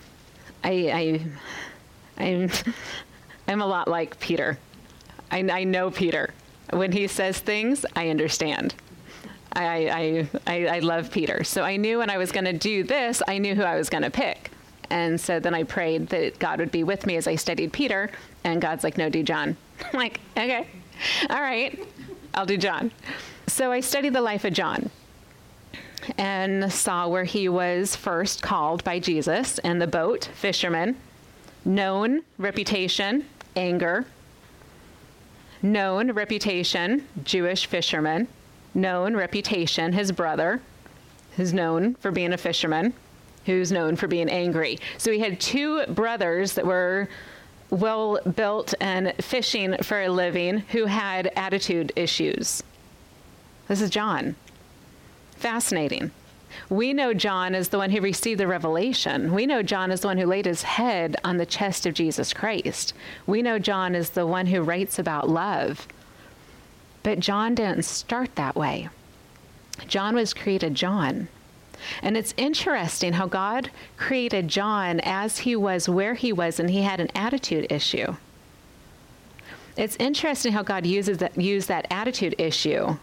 I, 0.63 1.21
I 2.17 2.23
I'm 2.23 2.49
I'm 3.47 3.61
a 3.61 3.65
lot 3.65 3.87
like 3.87 4.19
Peter. 4.19 4.57
I, 5.31 5.39
I 5.39 5.63
know 5.63 5.89
Peter. 5.91 6.33
When 6.71 6.91
he 6.91 7.07
says 7.07 7.39
things, 7.39 7.85
I 7.95 8.09
understand. 8.09 8.73
I, 9.53 10.27
I, 10.47 10.53
I, 10.53 10.67
I 10.67 10.79
love 10.79 11.11
Peter. 11.11 11.43
So 11.43 11.63
I 11.63 11.75
knew 11.75 11.99
when 11.99 12.09
I 12.09 12.17
was 12.17 12.31
going 12.31 12.45
to 12.45 12.53
do 12.53 12.83
this, 12.83 13.21
I 13.27 13.37
knew 13.37 13.53
who 13.53 13.63
I 13.63 13.75
was 13.75 13.89
going 13.89 14.03
to 14.03 14.09
pick. 14.09 14.49
And 14.89 15.19
so 15.19 15.39
then 15.39 15.53
I 15.53 15.63
prayed 15.63 16.07
that 16.09 16.39
God 16.39 16.59
would 16.59 16.71
be 16.71 16.83
with 16.83 17.05
me 17.05 17.17
as 17.17 17.27
I 17.27 17.35
studied 17.35 17.73
Peter. 17.73 18.09
And 18.43 18.61
God's 18.61 18.83
like, 18.83 18.97
no, 18.97 19.09
do 19.09 19.23
John. 19.23 19.57
I'm 19.93 19.99
like, 19.99 20.19
okay, 20.37 20.67
all 21.29 21.41
right, 21.41 21.77
I'll 22.33 22.45
do 22.45 22.57
John. 22.57 22.91
So 23.47 23.71
I 23.71 23.81
studied 23.81 24.13
the 24.13 24.21
life 24.21 24.45
of 24.45 24.53
John 24.53 24.89
and 26.17 26.71
saw 26.71 27.07
where 27.07 27.23
he 27.23 27.49
was 27.49 27.95
first 27.95 28.41
called 28.41 28.83
by 28.83 28.99
Jesus 28.99 29.57
in 29.59 29.79
the 29.79 29.87
boat, 29.87 30.29
fisherman, 30.33 30.95
known, 31.65 32.21
reputation, 32.37 33.25
anger, 33.55 34.05
known 35.61 36.11
reputation, 36.11 37.07
Jewish 37.23 37.65
fisherman, 37.65 38.27
known 38.73 39.15
reputation, 39.15 39.93
his 39.93 40.11
brother, 40.11 40.61
who's 41.35 41.53
known 41.53 41.95
for 41.95 42.11
being 42.11 42.33
a 42.33 42.37
fisherman, 42.37 42.93
who's 43.45 43.71
known 43.71 43.95
for 43.95 44.07
being 44.07 44.29
angry. 44.29 44.79
So 44.97 45.11
he 45.11 45.19
had 45.19 45.39
two 45.39 45.85
brothers 45.87 46.53
that 46.53 46.65
were 46.65 47.07
well 47.69 48.19
built 48.35 48.73
and 48.79 49.13
fishing 49.19 49.75
for 49.81 50.01
a 50.01 50.09
living 50.09 50.59
who 50.59 50.85
had 50.85 51.31
attitude 51.35 51.91
issues. 51.95 52.61
This 53.67 53.81
is 53.81 53.89
John. 53.89 54.35
Fascinating. 55.43 56.11
We 56.69 56.93
know 56.93 57.13
John 57.13 57.53
is 57.53 57.67
the 57.67 57.77
one 57.77 57.91
who 57.91 57.99
received 57.99 58.39
the 58.39 58.47
revelation. 58.47 59.33
We 59.33 59.45
know 59.45 59.61
John 59.61 59.91
is 59.91 59.99
the 59.99 60.07
one 60.07 60.17
who 60.17 60.25
laid 60.25 60.45
his 60.45 60.63
head 60.63 61.17
on 61.25 61.35
the 61.35 61.45
chest 61.45 61.85
of 61.85 61.93
Jesus 61.93 62.31
Christ. 62.31 62.93
We 63.27 63.41
know 63.41 63.59
John 63.59 63.93
is 63.93 64.11
the 64.11 64.25
one 64.25 64.45
who 64.45 64.61
writes 64.61 64.99
about 64.99 65.27
love. 65.27 65.85
But 67.03 67.19
John 67.19 67.55
didn't 67.55 67.83
start 67.83 68.33
that 68.35 68.55
way. 68.55 68.87
John 69.85 70.15
was 70.15 70.33
created 70.33 70.75
John. 70.75 71.27
And 72.01 72.15
it's 72.15 72.33
interesting 72.37 73.11
how 73.11 73.27
God 73.27 73.69
created 73.97 74.47
John 74.47 75.01
as 75.01 75.39
he 75.39 75.57
was 75.57 75.89
where 75.89 76.13
he 76.13 76.31
was, 76.31 76.57
and 76.57 76.69
he 76.69 76.83
had 76.83 77.01
an 77.01 77.09
attitude 77.15 77.69
issue. 77.69 78.15
It's 79.75 79.97
interesting 79.97 80.53
how 80.53 80.63
God 80.63 80.85
uses 80.85 81.17
that, 81.17 81.37
used 81.37 81.67
that 81.67 81.85
attitude 81.91 82.35
issue 82.37 82.95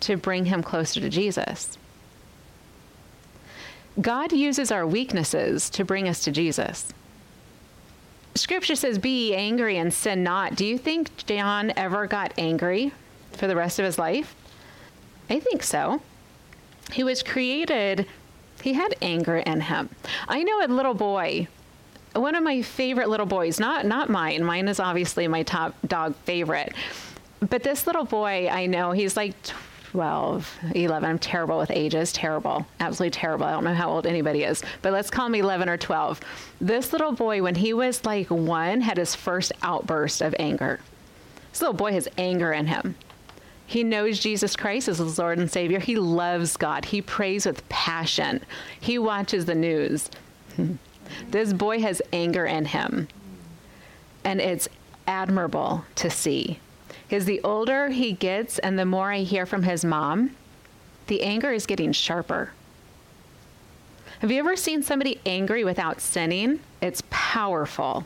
to 0.00 0.16
bring 0.16 0.46
him 0.46 0.62
closer 0.62 1.00
to 1.00 1.08
Jesus. 1.08 1.78
God 4.00 4.32
uses 4.32 4.70
our 4.70 4.86
weaknesses 4.86 5.68
to 5.70 5.84
bring 5.84 6.08
us 6.08 6.22
to 6.24 6.30
Jesus. 6.30 6.92
Scripture 8.34 8.76
says, 8.76 8.98
Be 8.98 9.34
angry 9.34 9.76
and 9.76 9.92
sin 9.92 10.22
not. 10.22 10.54
Do 10.54 10.64
you 10.64 10.78
think 10.78 11.26
John 11.26 11.72
ever 11.76 12.06
got 12.06 12.32
angry 12.38 12.92
for 13.32 13.46
the 13.46 13.56
rest 13.56 13.78
of 13.78 13.84
his 13.84 13.98
life? 13.98 14.34
I 15.28 15.40
think 15.40 15.62
so. 15.62 16.00
He 16.92 17.04
was 17.04 17.22
created, 17.22 18.06
he 18.62 18.72
had 18.72 18.94
anger 19.02 19.36
in 19.36 19.60
him. 19.60 19.90
I 20.28 20.42
know 20.42 20.64
a 20.64 20.68
little 20.68 20.94
boy, 20.94 21.48
one 22.14 22.34
of 22.34 22.42
my 22.42 22.62
favorite 22.62 23.08
little 23.08 23.26
boys, 23.26 23.60
not, 23.60 23.86
not 23.86 24.08
mine, 24.08 24.44
mine 24.44 24.68
is 24.68 24.80
obviously 24.80 25.28
my 25.28 25.42
top 25.42 25.74
dog 25.86 26.14
favorite. 26.24 26.74
But 27.40 27.62
this 27.62 27.86
little 27.86 28.04
boy, 28.04 28.48
I 28.48 28.66
know, 28.66 28.92
he's 28.92 29.16
like 29.16 29.34
12, 29.90 30.58
11. 30.76 31.10
I'm 31.10 31.18
terrible 31.18 31.58
with 31.58 31.72
ages, 31.72 32.12
terrible, 32.12 32.64
absolutely 32.78 33.10
terrible. 33.10 33.46
I 33.46 33.50
don't 33.50 33.64
know 33.64 33.74
how 33.74 33.90
old 33.90 34.06
anybody 34.06 34.44
is, 34.44 34.62
but 34.82 34.92
let's 34.92 35.10
call 35.10 35.26
him 35.26 35.34
11 35.34 35.68
or 35.68 35.76
12. 35.76 36.20
This 36.60 36.92
little 36.92 37.10
boy, 37.10 37.42
when 37.42 37.56
he 37.56 37.72
was 37.72 38.04
like 38.04 38.28
one, 38.28 38.82
had 38.82 38.98
his 38.98 39.16
first 39.16 39.50
outburst 39.62 40.22
of 40.22 40.32
anger. 40.38 40.78
This 41.50 41.60
little 41.60 41.74
boy 41.74 41.92
has 41.92 42.06
anger 42.16 42.52
in 42.52 42.68
him. 42.68 42.94
He 43.66 43.82
knows 43.82 44.20
Jesus 44.20 44.54
Christ 44.54 44.86
as 44.86 44.98
his 44.98 45.18
Lord 45.18 45.38
and 45.38 45.50
Savior. 45.50 45.80
He 45.80 45.96
loves 45.96 46.56
God. 46.56 46.84
He 46.84 47.02
prays 47.02 47.44
with 47.44 47.68
passion. 47.68 48.44
He 48.78 48.96
watches 48.96 49.44
the 49.46 49.56
news. 49.56 50.08
this 51.30 51.52
boy 51.52 51.80
has 51.80 52.00
anger 52.12 52.46
in 52.46 52.66
him. 52.66 53.08
And 54.22 54.40
it's 54.40 54.68
admirable 55.08 55.84
to 55.96 56.10
see. 56.10 56.60
Because 57.10 57.24
the 57.24 57.40
older 57.42 57.88
he 57.88 58.12
gets 58.12 58.60
and 58.60 58.78
the 58.78 58.84
more 58.84 59.10
I 59.10 59.22
hear 59.22 59.44
from 59.44 59.64
his 59.64 59.84
mom, 59.84 60.36
the 61.08 61.24
anger 61.24 61.50
is 61.50 61.66
getting 61.66 61.90
sharper. 61.90 62.52
Have 64.20 64.30
you 64.30 64.38
ever 64.38 64.54
seen 64.54 64.84
somebody 64.84 65.20
angry 65.26 65.64
without 65.64 66.00
sinning? 66.00 66.60
It's 66.80 67.02
powerful. 67.10 68.04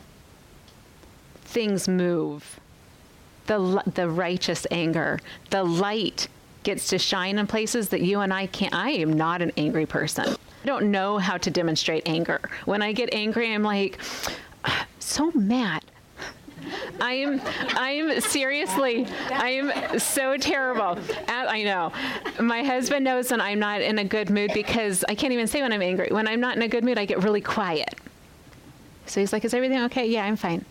Things 1.41 1.87
move. 1.87 2.59
The, 3.45 3.83
the 3.93 4.09
righteous 4.09 4.65
anger, 4.71 5.19
the 5.51 5.63
light 5.63 6.27
gets 6.63 6.87
to 6.87 6.97
shine 6.97 7.37
in 7.37 7.45
places 7.45 7.89
that 7.89 8.01
you 8.01 8.21
and 8.21 8.33
I 8.33 8.47
can't. 8.47 8.73
I 8.73 8.89
am 8.89 9.13
not 9.13 9.43
an 9.43 9.51
angry 9.55 9.85
person. 9.85 10.29
I 10.29 10.65
don't 10.65 10.89
know 10.89 11.19
how 11.19 11.37
to 11.37 11.51
demonstrate 11.51 12.07
anger. 12.07 12.39
When 12.65 12.81
I 12.81 12.91
get 12.91 13.13
angry, 13.13 13.53
I'm 13.53 13.61
like, 13.61 13.99
ah, 14.63 14.87
so 14.97 15.29
mad. 15.33 15.83
I 16.99 17.13
am, 17.13 17.41
I 17.77 17.91
am 17.91 18.21
seriously, 18.21 19.05
I 19.31 19.49
am 19.49 19.99
so 19.99 20.37
terrible. 20.37 20.97
I 21.27 21.63
know. 21.63 21.91
My 22.39 22.63
husband 22.63 23.05
knows 23.05 23.31
when 23.31 23.41
I'm 23.41 23.59
not 23.59 23.81
in 23.81 23.99
a 23.99 24.03
good 24.03 24.29
mood 24.29 24.51
because 24.53 25.03
I 25.07 25.15
can't 25.15 25.33
even 25.33 25.47
say 25.47 25.61
when 25.61 25.71
I'm 25.71 25.81
angry. 25.81 26.09
When 26.11 26.27
I'm 26.27 26.39
not 26.39 26.55
in 26.55 26.61
a 26.61 26.67
good 26.67 26.83
mood, 26.83 26.97
I 26.97 27.05
get 27.05 27.23
really 27.23 27.41
quiet. 27.41 27.95
So 29.05 29.19
he's 29.19 29.33
like, 29.33 29.45
Is 29.45 29.53
everything 29.53 29.79
okay? 29.83 30.07
Yeah, 30.07 30.25
I'm 30.25 30.35
fine. 30.35 30.65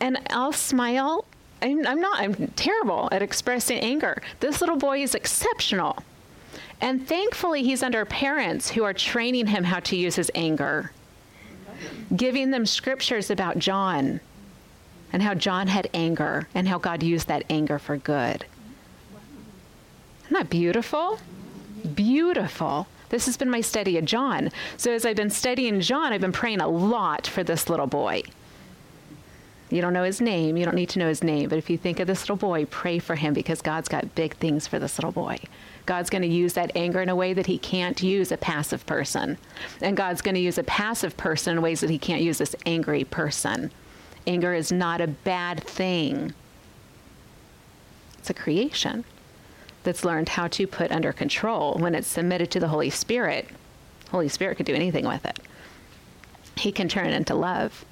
And 0.00 0.18
I'll 0.30 0.52
smile. 0.52 1.24
I'm, 1.60 1.84
I'm 1.86 2.00
not, 2.00 2.20
I'm 2.20 2.48
terrible 2.54 3.08
at 3.10 3.20
expressing 3.20 3.78
anger. 3.80 4.22
This 4.38 4.60
little 4.60 4.76
boy 4.76 5.02
is 5.02 5.14
exceptional. 5.14 5.98
And 6.80 7.06
thankfully, 7.08 7.64
he's 7.64 7.82
under 7.82 8.04
parents 8.04 8.70
who 8.70 8.84
are 8.84 8.92
training 8.92 9.48
him 9.48 9.64
how 9.64 9.80
to 9.80 9.96
use 9.96 10.14
his 10.14 10.30
anger 10.36 10.92
giving 12.14 12.50
them 12.50 12.66
scriptures 12.66 13.30
about 13.30 13.58
John 13.58 14.20
and 15.12 15.22
how 15.22 15.34
John 15.34 15.68
had 15.68 15.88
anger 15.94 16.48
and 16.54 16.68
how 16.68 16.78
God 16.78 17.02
used 17.02 17.28
that 17.28 17.44
anger 17.48 17.78
for 17.78 17.96
good. 17.96 18.44
Isn't 20.24 20.34
that 20.34 20.50
beautiful? 20.50 21.18
Beautiful. 21.94 22.86
This 23.08 23.26
has 23.26 23.36
been 23.36 23.50
my 23.50 23.62
study 23.62 23.96
of 23.96 24.04
John. 24.04 24.50
So 24.76 24.92
as 24.92 25.06
I've 25.06 25.16
been 25.16 25.30
studying 25.30 25.80
John, 25.80 26.12
I've 26.12 26.20
been 26.20 26.32
praying 26.32 26.60
a 26.60 26.68
lot 26.68 27.26
for 27.26 27.42
this 27.42 27.70
little 27.70 27.86
boy. 27.86 28.22
You 29.70 29.80
don't 29.82 29.92
know 29.92 30.04
his 30.04 30.20
name, 30.20 30.56
you 30.56 30.64
don't 30.64 30.74
need 30.74 30.88
to 30.90 30.98
know 30.98 31.08
his 31.08 31.22
name, 31.22 31.48
but 31.48 31.58
if 31.58 31.68
you 31.68 31.76
think 31.76 32.00
of 32.00 32.06
this 32.06 32.22
little 32.22 32.36
boy, 32.36 32.64
pray 32.66 32.98
for 32.98 33.16
him 33.16 33.34
because 33.34 33.60
God's 33.60 33.88
got 33.88 34.14
big 34.14 34.34
things 34.36 34.66
for 34.66 34.78
this 34.78 34.98
little 34.98 35.12
boy. 35.12 35.38
God's 35.88 36.10
going 36.10 36.20
to 36.20 36.28
use 36.28 36.52
that 36.52 36.70
anger 36.76 37.00
in 37.00 37.08
a 37.08 37.16
way 37.16 37.32
that 37.32 37.46
he 37.46 37.56
can't 37.56 38.02
use 38.02 38.30
a 38.30 38.36
passive 38.36 38.84
person. 38.84 39.38
And 39.80 39.96
God's 39.96 40.20
going 40.20 40.34
to 40.34 40.40
use 40.40 40.58
a 40.58 40.62
passive 40.64 41.16
person 41.16 41.56
in 41.56 41.62
ways 41.62 41.80
that 41.80 41.88
he 41.88 41.96
can't 41.96 42.20
use 42.20 42.36
this 42.36 42.54
angry 42.66 43.04
person. 43.04 43.70
Anger 44.26 44.52
is 44.52 44.70
not 44.70 45.00
a 45.00 45.06
bad 45.06 45.64
thing, 45.64 46.34
it's 48.18 48.28
a 48.28 48.34
creation 48.34 49.06
that's 49.82 50.04
learned 50.04 50.28
how 50.28 50.46
to 50.48 50.66
put 50.66 50.92
under 50.92 51.10
control 51.10 51.78
when 51.78 51.94
it's 51.94 52.06
submitted 52.06 52.50
to 52.50 52.60
the 52.60 52.68
Holy 52.68 52.90
Spirit. 52.90 53.48
Holy 54.10 54.28
Spirit 54.28 54.58
could 54.58 54.66
do 54.66 54.74
anything 54.74 55.06
with 55.06 55.24
it. 55.24 55.38
He 56.58 56.70
can 56.70 56.90
turn 56.90 57.06
it 57.06 57.14
into 57.14 57.34
love. 57.34 57.86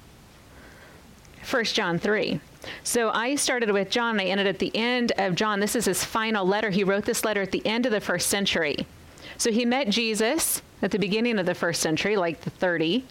1 1.49 1.63
John 1.65 1.97
3. 1.97 2.41
So 2.83 3.09
I 3.09 3.35
started 3.35 3.71
with 3.71 3.89
John. 3.89 4.19
I 4.19 4.25
ended 4.25 4.47
at 4.47 4.59
the 4.59 4.75
end 4.75 5.13
of 5.17 5.35
John. 5.35 5.61
This 5.61 5.77
is 5.77 5.85
his 5.85 6.03
final 6.03 6.45
letter. 6.45 6.69
He 6.69 6.83
wrote 6.83 7.05
this 7.05 7.23
letter 7.23 7.41
at 7.41 7.53
the 7.53 7.65
end 7.65 7.85
of 7.85 7.93
the 7.93 8.01
first 8.01 8.27
century. 8.27 8.85
So 9.37 9.51
he 9.51 9.63
met 9.63 9.89
Jesus 9.89 10.61
at 10.81 10.91
the 10.91 10.99
beginning 10.99 11.39
of 11.39 11.45
the 11.45 11.55
first 11.55 11.81
century, 11.81 12.17
like 12.17 12.41
the 12.41 12.49
30, 12.49 13.05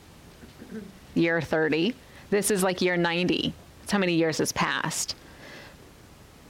year 1.14 1.40
30. 1.40 1.95
This 2.28 2.50
is 2.50 2.62
like 2.62 2.83
year 2.83 2.99
90. 2.99 3.55
That's 3.81 3.93
how 3.93 3.99
many 3.99 4.12
years 4.12 4.38
has 4.38 4.52
passed. 4.52 5.14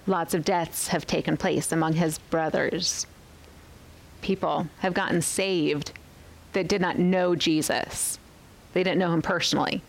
Lots 0.08 0.34
of 0.34 0.44
deaths 0.44 0.88
have 0.88 1.06
taken 1.06 1.36
place 1.36 1.70
among 1.70 1.92
his 1.92 2.18
brothers. 2.18 3.06
People 4.22 4.66
have 4.80 4.94
gotten 4.94 5.22
saved 5.22 5.92
that 6.52 6.66
did 6.66 6.80
not 6.80 6.98
know 6.98 7.36
Jesus. 7.36 8.18
They 8.72 8.82
didn't 8.82 8.98
know 8.98 9.12
him 9.12 9.22
personally 9.22 9.82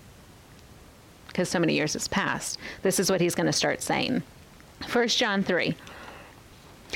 because 1.38 1.50
so 1.50 1.60
many 1.60 1.76
years 1.76 1.94
has 1.94 2.08
passed. 2.08 2.58
This 2.82 3.00
is 3.00 3.12
what 3.12 3.22
he's 3.22 3.36
going 3.36 3.46
to 3.46 3.54
start 3.54 3.84
saying. 3.84 4.24
1 4.92 5.08
John 5.10 5.44
3. 5.44 5.76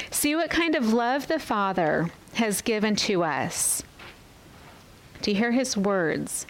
See 0.10 0.36
what 0.36 0.50
kind 0.50 0.74
of 0.74 0.94
love 0.94 1.28
the 1.28 1.38
Father 1.38 2.10
has 2.34 2.64
given 2.64 2.96
to 2.96 3.24
us. 3.24 3.84
Do 5.22 5.30
you 5.30 5.38
hear 5.38 5.52
his 5.52 5.78
words? 5.78 6.48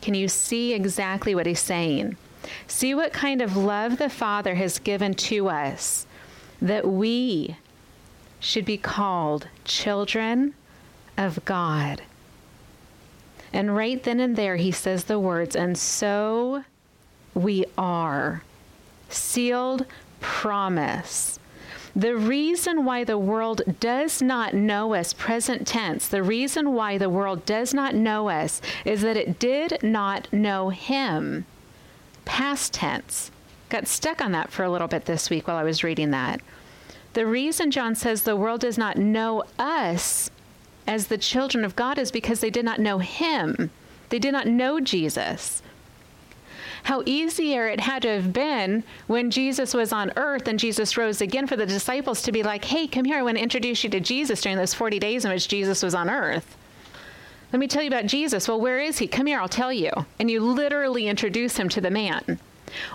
Can 0.00 0.14
you 0.14 0.28
see 0.28 0.72
exactly 0.72 1.34
what 1.34 1.44
he's 1.44 1.60
saying? 1.60 2.16
See 2.66 2.94
what 2.94 3.12
kind 3.12 3.42
of 3.42 3.54
love 3.54 3.98
the 3.98 4.08
Father 4.08 4.54
has 4.54 4.78
given 4.78 5.12
to 5.12 5.50
us 5.50 6.06
that 6.62 6.88
we 6.88 7.58
should 8.40 8.64
be 8.64 8.78
called 8.78 9.46
children 9.66 10.54
of 11.18 11.44
God. 11.44 12.00
And 13.56 13.74
right 13.74 14.02
then 14.02 14.20
and 14.20 14.36
there, 14.36 14.56
he 14.56 14.70
says 14.70 15.04
the 15.04 15.18
words, 15.18 15.56
and 15.56 15.78
so 15.78 16.62
we 17.32 17.64
are. 17.78 18.42
Sealed 19.08 19.86
promise. 20.20 21.38
The 21.94 22.14
reason 22.16 22.84
why 22.84 23.02
the 23.02 23.16
world 23.16 23.62
does 23.80 24.20
not 24.20 24.52
know 24.52 24.92
us, 24.92 25.14
present 25.14 25.66
tense, 25.66 26.06
the 26.06 26.22
reason 26.22 26.74
why 26.74 26.98
the 26.98 27.08
world 27.08 27.46
does 27.46 27.72
not 27.72 27.94
know 27.94 28.28
us 28.28 28.60
is 28.84 29.00
that 29.00 29.16
it 29.16 29.38
did 29.38 29.82
not 29.82 30.30
know 30.30 30.68
him, 30.68 31.46
past 32.26 32.74
tense. 32.74 33.30
Got 33.70 33.88
stuck 33.88 34.20
on 34.20 34.32
that 34.32 34.50
for 34.50 34.64
a 34.64 34.70
little 34.70 34.86
bit 34.86 35.06
this 35.06 35.30
week 35.30 35.48
while 35.48 35.56
I 35.56 35.64
was 35.64 35.82
reading 35.82 36.10
that. 36.10 36.42
The 37.14 37.24
reason 37.24 37.70
John 37.70 37.94
says 37.94 38.24
the 38.24 38.36
world 38.36 38.60
does 38.60 38.76
not 38.76 38.98
know 38.98 39.44
us 39.58 40.30
as 40.86 41.06
the 41.06 41.18
children 41.18 41.64
of 41.64 41.76
God 41.76 41.98
is 41.98 42.10
because 42.10 42.40
they 42.40 42.50
did 42.50 42.64
not 42.64 42.80
know 42.80 42.98
Him. 42.98 43.70
They 44.08 44.18
did 44.18 44.32
not 44.32 44.46
know 44.46 44.80
Jesus. 44.80 45.62
How 46.84 47.02
easier 47.04 47.66
it 47.66 47.80
had 47.80 48.02
to 48.02 48.08
have 48.08 48.32
been 48.32 48.84
when 49.08 49.32
Jesus 49.32 49.74
was 49.74 49.92
on 49.92 50.12
earth 50.16 50.46
and 50.46 50.56
Jesus 50.56 50.96
rose 50.96 51.20
again 51.20 51.48
for 51.48 51.56
the 51.56 51.66
disciples 51.66 52.22
to 52.22 52.30
be 52.30 52.44
like, 52.44 52.64
hey, 52.64 52.86
come 52.86 53.04
here, 53.04 53.18
I 53.18 53.22
want 53.22 53.38
to 53.38 53.42
introduce 53.42 53.82
you 53.82 53.90
to 53.90 53.98
Jesus 53.98 54.40
during 54.40 54.56
those 54.56 54.74
40 54.74 55.00
days 55.00 55.24
in 55.24 55.32
which 55.32 55.48
Jesus 55.48 55.82
was 55.82 55.96
on 55.96 56.08
earth. 56.08 56.56
Let 57.52 57.58
me 57.58 57.66
tell 57.66 57.82
you 57.82 57.88
about 57.88 58.06
Jesus. 58.06 58.46
Well, 58.46 58.60
where 58.60 58.78
is 58.78 58.98
he? 58.98 59.08
Come 59.08 59.26
here, 59.26 59.40
I'll 59.40 59.48
tell 59.48 59.72
you. 59.72 59.90
And 60.20 60.30
you 60.30 60.40
literally 60.40 61.08
introduce 61.08 61.56
him 61.56 61.68
to 61.70 61.80
the 61.80 61.90
man. 61.90 62.38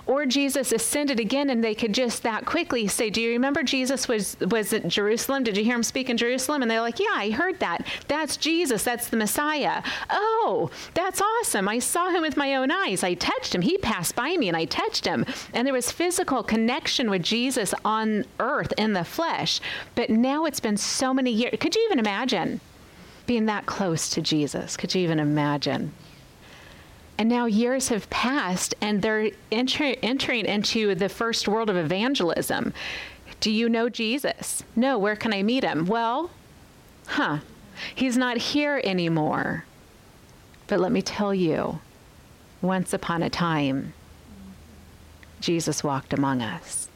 Or 0.06 0.26
Jesus 0.26 0.72
ascended 0.72 1.20
again 1.20 1.50
and 1.50 1.62
they 1.62 1.74
could 1.74 1.92
just 1.92 2.22
that 2.22 2.44
quickly 2.44 2.86
say, 2.86 3.10
Do 3.10 3.20
you 3.20 3.30
remember 3.30 3.62
Jesus 3.62 4.08
was 4.08 4.36
was 4.40 4.72
at 4.72 4.88
Jerusalem? 4.88 5.44
Did 5.44 5.56
you 5.56 5.64
hear 5.64 5.74
him 5.74 5.82
speak 5.82 6.10
in 6.10 6.16
Jerusalem? 6.16 6.62
And 6.62 6.70
they're 6.70 6.80
like, 6.80 6.98
Yeah, 6.98 7.12
I 7.12 7.30
heard 7.30 7.58
that. 7.60 7.86
That's 8.08 8.36
Jesus. 8.36 8.84
That's 8.84 9.08
the 9.08 9.16
Messiah. 9.16 9.82
Oh, 10.10 10.70
that's 10.94 11.20
awesome. 11.20 11.68
I 11.68 11.78
saw 11.78 12.10
him 12.10 12.22
with 12.22 12.36
my 12.36 12.54
own 12.54 12.70
eyes. 12.70 13.02
I 13.02 13.14
touched 13.14 13.54
him. 13.54 13.62
He 13.62 13.78
passed 13.78 14.14
by 14.14 14.36
me 14.36 14.48
and 14.48 14.56
I 14.56 14.64
touched 14.64 15.06
him. 15.06 15.24
And 15.52 15.66
there 15.66 15.74
was 15.74 15.90
physical 15.90 16.42
connection 16.42 17.10
with 17.10 17.22
Jesus 17.22 17.74
on 17.84 18.24
earth 18.38 18.72
in 18.76 18.92
the 18.92 19.04
flesh. 19.04 19.60
But 19.94 20.10
now 20.10 20.44
it's 20.44 20.60
been 20.60 20.76
so 20.76 21.14
many 21.14 21.30
years. 21.30 21.56
Could 21.60 21.74
you 21.74 21.84
even 21.86 21.98
imagine 21.98 22.60
being 23.26 23.46
that 23.46 23.66
close 23.66 24.10
to 24.10 24.20
Jesus? 24.20 24.76
Could 24.76 24.94
you 24.94 25.02
even 25.02 25.18
imagine? 25.18 25.92
And 27.18 27.28
now 27.28 27.46
years 27.46 27.88
have 27.88 28.08
passed 28.10 28.74
and 28.80 29.02
they're 29.02 29.30
enter- 29.50 29.96
entering 30.02 30.46
into 30.46 30.94
the 30.94 31.08
first 31.08 31.46
world 31.46 31.70
of 31.70 31.76
evangelism. 31.76 32.72
Do 33.40 33.50
you 33.50 33.68
know 33.68 33.88
Jesus? 33.88 34.64
No, 34.74 34.98
where 34.98 35.16
can 35.16 35.32
I 35.32 35.42
meet 35.42 35.64
him? 35.64 35.86
Well, 35.86 36.30
huh, 37.06 37.38
he's 37.94 38.16
not 38.16 38.36
here 38.38 38.80
anymore. 38.84 39.64
But 40.66 40.80
let 40.80 40.92
me 40.92 41.02
tell 41.02 41.34
you, 41.34 41.80
once 42.60 42.92
upon 42.92 43.22
a 43.22 43.30
time, 43.30 43.92
Jesus 45.40 45.82
walked 45.82 46.12
among 46.12 46.40
us. 46.40 46.88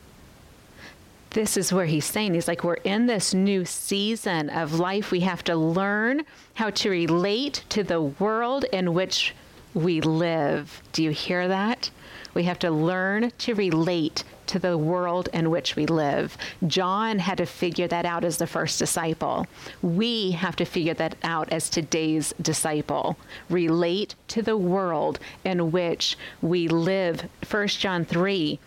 This 1.30 1.58
is 1.58 1.72
where 1.72 1.84
he's 1.84 2.06
saying, 2.06 2.32
he's 2.32 2.48
like, 2.48 2.64
we're 2.64 2.74
in 2.74 3.06
this 3.06 3.34
new 3.34 3.66
season 3.66 4.48
of 4.48 4.78
life. 4.78 5.10
We 5.10 5.20
have 5.20 5.44
to 5.44 5.56
learn 5.56 6.24
how 6.54 6.70
to 6.70 6.88
relate 6.88 7.64
to 7.70 7.82
the 7.82 8.00
world 8.00 8.64
in 8.72 8.94
which 8.94 9.34
we 9.76 10.00
live. 10.00 10.82
Do 10.92 11.02
you 11.02 11.10
hear 11.10 11.46
that? 11.48 11.90
We 12.32 12.44
have 12.44 12.58
to 12.60 12.70
learn 12.70 13.30
to 13.30 13.54
relate 13.54 14.24
to 14.46 14.58
the 14.58 14.78
world 14.78 15.28
in 15.34 15.50
which 15.50 15.76
we 15.76 15.84
live. 15.84 16.36
John 16.66 17.18
had 17.18 17.38
to 17.38 17.46
figure 17.46 17.86
that 17.88 18.06
out 18.06 18.24
as 18.24 18.38
the 18.38 18.46
first 18.46 18.78
disciple. 18.78 19.46
We 19.82 20.30
have 20.32 20.56
to 20.56 20.64
figure 20.64 20.94
that 20.94 21.16
out 21.22 21.50
as 21.50 21.68
today's 21.68 22.32
disciple. 22.40 23.18
Relate 23.50 24.14
to 24.28 24.40
the 24.40 24.56
world 24.56 25.18
in 25.44 25.70
which 25.72 26.16
we 26.40 26.68
live. 26.68 27.28
1 27.48 27.68
John 27.68 28.06
3, 28.06 28.58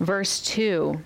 verse 0.00 0.40
2 0.40 1.00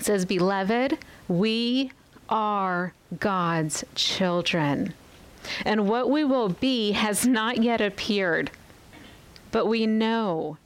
says, 0.00 0.24
Beloved, 0.24 0.96
we 1.26 1.90
are 2.28 2.94
God's 3.18 3.84
children. 3.96 4.94
And 5.64 5.88
what 5.88 6.08
we 6.08 6.22
will 6.22 6.50
be 6.50 6.92
has 6.92 7.26
not 7.26 7.62
yet 7.62 7.80
appeared. 7.80 8.50
But 9.52 9.66
we 9.66 9.86
know, 9.86 10.58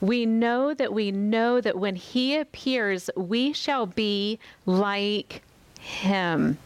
we 0.00 0.26
know 0.26 0.74
that 0.74 0.92
we 0.92 1.10
know 1.10 1.60
that 1.60 1.78
when 1.78 1.96
he 1.96 2.36
appears, 2.36 3.10
we 3.16 3.52
shall 3.52 3.86
be 3.86 4.38
like 4.66 5.42
him 5.80 6.58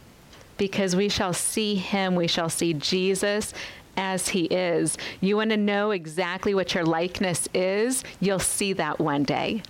because 0.57 0.95
we 0.95 1.09
shall 1.09 1.33
see 1.33 1.75
him, 1.75 2.15
we 2.15 2.27
shall 2.27 2.49
see 2.49 2.73
Jesus 2.73 3.53
as 3.97 4.29
he 4.29 4.45
is. 4.45 4.97
You 5.21 5.37
want 5.37 5.51
to 5.51 5.57
know 5.57 5.91
exactly 5.91 6.53
what 6.53 6.73
your 6.73 6.85
likeness 6.85 7.47
is? 7.53 8.03
You'll 8.19 8.39
see 8.39 8.73
that 8.73 8.99
one 8.99 9.23
day. 9.23 9.63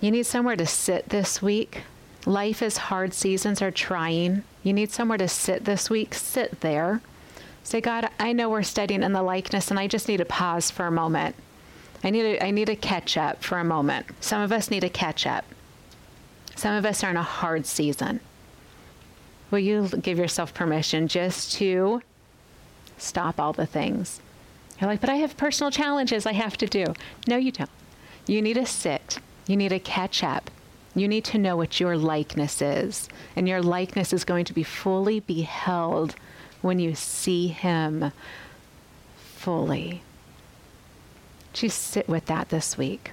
You 0.00 0.10
need 0.10 0.26
somewhere 0.26 0.56
to 0.56 0.66
sit 0.66 1.08
this 1.08 1.40
week. 1.40 1.82
Life 2.26 2.62
is 2.62 2.76
hard, 2.76 3.14
seasons 3.14 3.62
are 3.62 3.70
trying. 3.70 4.42
You 4.62 4.72
need 4.72 4.90
somewhere 4.90 5.18
to 5.18 5.28
sit 5.28 5.64
this 5.64 5.88
week. 5.88 6.14
Sit 6.14 6.60
there. 6.60 7.00
Say, 7.64 7.80
God, 7.80 8.10
I 8.20 8.32
know 8.34 8.50
we're 8.50 8.62
studying 8.62 9.02
in 9.02 9.12
the 9.12 9.22
likeness, 9.22 9.70
and 9.70 9.80
I 9.80 9.86
just 9.86 10.06
need 10.06 10.18
to 10.18 10.24
pause 10.24 10.70
for 10.70 10.86
a 10.86 10.90
moment. 10.90 11.34
I 12.04 12.10
need 12.10 12.22
to, 12.22 12.44
I 12.44 12.50
need 12.50 12.66
to 12.66 12.76
catch 12.76 13.16
up 13.16 13.42
for 13.42 13.58
a 13.58 13.64
moment. 13.64 14.06
Some 14.20 14.42
of 14.42 14.52
us 14.52 14.70
need 14.70 14.80
to 14.80 14.90
catch 14.90 15.26
up. 15.26 15.46
Some 16.54 16.74
of 16.74 16.84
us 16.84 17.02
are 17.02 17.10
in 17.10 17.16
a 17.16 17.22
hard 17.22 17.64
season. 17.64 18.20
Will 19.50 19.60
you 19.60 19.88
give 19.88 20.18
yourself 20.18 20.52
permission 20.52 21.08
just 21.08 21.52
to 21.54 22.02
stop 22.98 23.40
all 23.40 23.54
the 23.54 23.66
things? 23.66 24.20
You're 24.78 24.90
like, 24.90 25.00
but 25.00 25.10
I 25.10 25.16
have 25.16 25.36
personal 25.36 25.70
challenges 25.70 26.26
I 26.26 26.32
have 26.32 26.58
to 26.58 26.66
do. 26.66 26.84
No, 27.26 27.36
you 27.36 27.50
don't. 27.50 27.70
You 28.26 28.42
need 28.42 28.54
to 28.54 28.66
sit. 28.66 29.18
You 29.46 29.56
need 29.56 29.70
to 29.70 29.78
catch 29.78 30.22
up. 30.22 30.50
You 30.94 31.08
need 31.08 31.24
to 31.26 31.38
know 31.38 31.56
what 31.56 31.80
your 31.80 31.96
likeness 31.96 32.60
is. 32.60 33.08
And 33.36 33.48
your 33.48 33.62
likeness 33.62 34.12
is 34.12 34.24
going 34.24 34.44
to 34.46 34.52
be 34.52 34.62
fully 34.62 35.20
beheld 35.20 36.14
when 36.64 36.78
you 36.78 36.94
see 36.94 37.48
Him 37.48 38.10
fully. 39.16 40.00
Just 41.52 41.78
sit 41.78 42.08
with 42.08 42.24
that 42.24 42.48
this 42.48 42.78
week. 42.78 43.10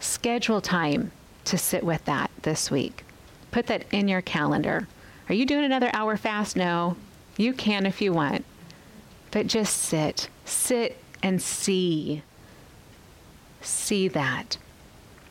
Schedule 0.00 0.60
time 0.60 1.12
to 1.44 1.56
sit 1.56 1.84
with 1.84 2.04
that 2.06 2.32
this 2.42 2.72
week. 2.72 3.04
Put 3.52 3.68
that 3.68 3.84
in 3.92 4.08
your 4.08 4.20
calendar. 4.20 4.88
Are 5.28 5.34
you 5.34 5.46
doing 5.46 5.64
another 5.64 5.90
hour 5.92 6.16
fast? 6.16 6.56
No. 6.56 6.96
You 7.36 7.52
can 7.52 7.86
if 7.86 8.02
you 8.02 8.12
want. 8.12 8.44
But 9.30 9.46
just 9.46 9.76
sit. 9.76 10.28
Sit 10.44 10.98
and 11.22 11.40
see. 11.40 12.24
See 13.60 14.08
that. 14.08 14.58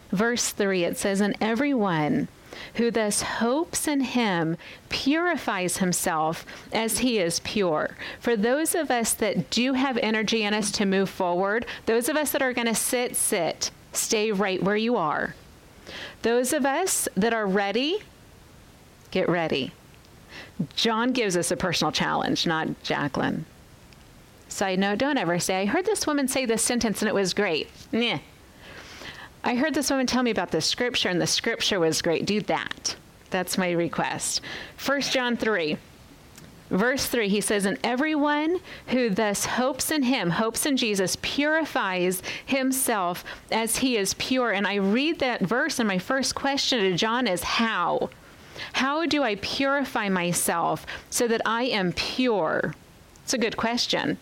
Verse 0.09 0.51
3 0.51 0.85
it 0.85 0.97
says, 0.97 1.19
And 1.19 1.35
everyone 1.41 2.29
who 2.75 2.91
thus 2.91 3.21
hopes 3.21 3.87
in 3.87 4.01
him 4.01 4.57
purifies 4.89 5.77
himself 5.77 6.45
as 6.71 6.99
he 6.99 7.19
is 7.19 7.39
pure. 7.41 7.95
For 8.19 8.35
those 8.35 8.75
of 8.75 8.91
us 8.91 9.13
that 9.13 9.49
do 9.49 9.73
have 9.73 9.97
energy 9.97 10.43
in 10.43 10.53
us 10.53 10.71
to 10.71 10.85
move 10.85 11.09
forward, 11.09 11.65
those 11.85 12.09
of 12.09 12.15
us 12.15 12.31
that 12.31 12.41
are 12.41 12.53
going 12.53 12.67
to 12.67 12.75
sit, 12.75 13.15
sit, 13.15 13.71
stay 13.93 14.31
right 14.31 14.61
where 14.61 14.75
you 14.75 14.95
are. 14.95 15.35
Those 16.21 16.53
of 16.53 16.65
us 16.65 17.07
that 17.15 17.33
are 17.33 17.47
ready, 17.47 18.03
get 19.11 19.27
ready. 19.27 19.73
John 20.75 21.11
gives 21.11 21.35
us 21.35 21.51
a 21.51 21.57
personal 21.57 21.91
challenge, 21.91 22.45
not 22.45 22.81
Jacqueline. 22.83 23.45
Side 24.47 24.79
note, 24.79 24.97
don't 24.97 25.17
ever 25.17 25.39
say, 25.39 25.61
I 25.61 25.65
heard 25.65 25.85
this 25.85 26.05
woman 26.05 26.27
say 26.27 26.45
this 26.45 26.61
sentence 26.61 27.01
and 27.01 27.09
it 27.09 27.15
was 27.15 27.33
great. 27.33 27.69
Nah. 27.91 28.19
I 29.43 29.55
heard 29.55 29.73
this 29.73 29.89
woman 29.89 30.07
tell 30.07 30.23
me 30.23 30.31
about 30.31 30.51
the 30.51 30.61
scripture 30.61 31.09
and 31.09 31.19
the 31.19 31.27
scripture 31.27 31.79
was 31.79 32.01
great. 32.01 32.25
Do 32.25 32.41
that. 32.41 32.95
That's 33.31 33.57
my 33.57 33.71
request. 33.71 34.41
1 34.85 35.01
John 35.01 35.37
3. 35.37 35.77
Verse 36.69 37.05
3, 37.07 37.27
he 37.27 37.41
says, 37.41 37.65
And 37.65 37.77
everyone 37.83 38.61
who 38.87 39.09
thus 39.09 39.45
hopes 39.45 39.91
in 39.91 40.03
him, 40.03 40.29
hopes 40.29 40.65
in 40.65 40.77
Jesus, 40.77 41.17
purifies 41.21 42.23
himself 42.45 43.25
as 43.51 43.77
he 43.77 43.97
is 43.97 44.13
pure. 44.13 44.51
And 44.51 44.65
I 44.65 44.75
read 44.75 45.19
that 45.19 45.41
verse, 45.41 45.79
and 45.79 45.87
my 45.87 45.97
first 45.97 46.33
question 46.33 46.79
to 46.79 46.95
John 46.95 47.27
is, 47.27 47.43
How? 47.43 48.09
How 48.73 49.05
do 49.05 49.21
I 49.21 49.35
purify 49.35 50.07
myself 50.07 50.85
so 51.09 51.27
that 51.27 51.41
I 51.45 51.63
am 51.63 51.91
pure? 51.91 52.73
It's 53.23 53.33
a 53.33 53.37
good 53.37 53.57
question. 53.57 54.17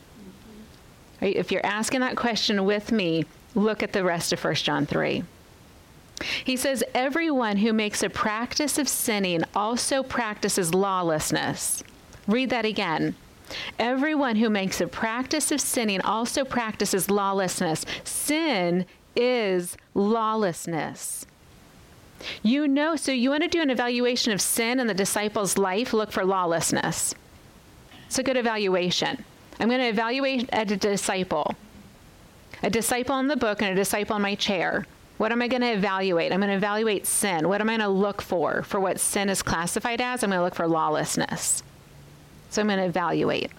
If 1.22 1.52
you're 1.52 1.66
asking 1.66 2.00
that 2.00 2.16
question 2.16 2.66
with 2.66 2.92
me, 2.92 3.26
look 3.56 3.84
at 3.84 3.94
the 3.94 4.04
rest 4.04 4.34
of 4.34 4.44
1 4.44 4.56
John 4.56 4.86
3. 4.86 5.24
He 6.44 6.58
says, 6.58 6.84
Everyone 6.94 7.58
who 7.58 7.74
makes 7.74 8.04
a 8.04 8.10
practice 8.10 8.78
of 8.78 8.90
sinning 8.90 9.44
also 9.56 10.04
practices 10.04 10.74
lawlessness. 10.74 11.84
Read 12.28 12.50
that 12.50 12.66
again. 12.66 13.16
Everyone 13.80 14.36
who 14.36 14.50
makes 14.50 14.80
a 14.80 14.88
practice 14.88 15.52
of 15.52 15.62
sinning 15.62 16.02
also 16.02 16.46
practices 16.46 17.10
lawlessness. 17.10 17.86
Sin 18.04 18.86
is 19.16 19.76
lawlessness. 19.94 21.26
You 22.44 22.68
know, 22.68 22.96
so 22.96 23.12
you 23.12 23.30
want 23.30 23.44
to 23.44 23.50
do 23.50 23.62
an 23.62 23.70
evaluation 23.70 24.34
of 24.34 24.42
sin 24.42 24.80
in 24.80 24.88
the 24.88 24.94
disciples' 24.94 25.58
life, 25.58 25.94
look 25.94 26.12
for 26.12 26.26
lawlessness. 26.26 27.16
It's 28.08 28.20
a 28.20 28.24
good 28.24 28.38
evaluation. 28.38 29.24
I'm 29.60 29.70
going 29.70 29.82
to 29.82 29.88
evaluate 29.88 30.50
a 30.52 30.66
disciple, 30.66 31.56
a 32.64 32.70
disciple 32.70 33.20
in 33.20 33.28
the 33.28 33.38
book 33.38 33.62
and 33.62 33.72
a 33.72 33.76
disciple 33.76 34.16
in 34.16 34.22
my 34.22 34.36
chair. 34.36 34.86
What 35.18 35.32
am 35.32 35.42
I 35.42 35.48
going 35.48 35.62
to 35.62 35.74
evaluate? 35.74 36.32
I'm 36.32 36.40
going 36.40 36.50
to 36.50 36.56
evaluate 36.56 37.06
sin. 37.06 37.50
What 37.50 37.60
am 37.60 37.70
I 37.70 37.78
going 37.78 37.88
to 37.88 37.94
look 37.94 38.22
for? 38.22 38.64
For 38.64 38.80
what 38.80 39.00
sin 39.00 39.30
is 39.30 39.42
classified 39.42 40.00
as, 40.00 40.24
I'm 40.24 40.30
going 40.30 40.40
to 40.40 40.44
look 40.44 40.56
for 40.56 40.68
lawlessness. 40.68 41.62
So 42.50 42.62
I'm 42.62 42.68
going 42.68 42.80
to 42.80 42.86
evaluate. 42.86 43.52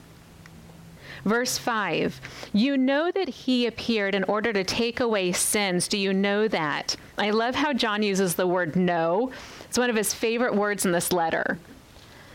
Verse 1.25 1.59
5 1.59 2.19
You 2.55 2.79
know 2.79 3.11
that 3.11 3.29
he 3.29 3.67
appeared 3.67 4.15
in 4.15 4.25
order 4.25 4.53
to 4.53 4.65
take 4.65 5.01
away 5.01 5.33
sins. 5.33 5.87
Do 5.87 5.99
you 5.99 6.15
know 6.15 6.49
that? 6.49 6.97
I 7.19 7.31
love 7.31 7.55
how 7.55 7.75
John 7.75 8.03
uses 8.03 8.35
the 8.35 8.47
word 8.47 8.75
know. 8.75 9.31
It's 9.67 9.79
one 9.79 9.91
of 9.91 9.97
his 9.97 10.15
favorite 10.15 10.55
words 10.55 10.87
in 10.87 10.93
this 10.93 11.13
letter. 11.13 11.59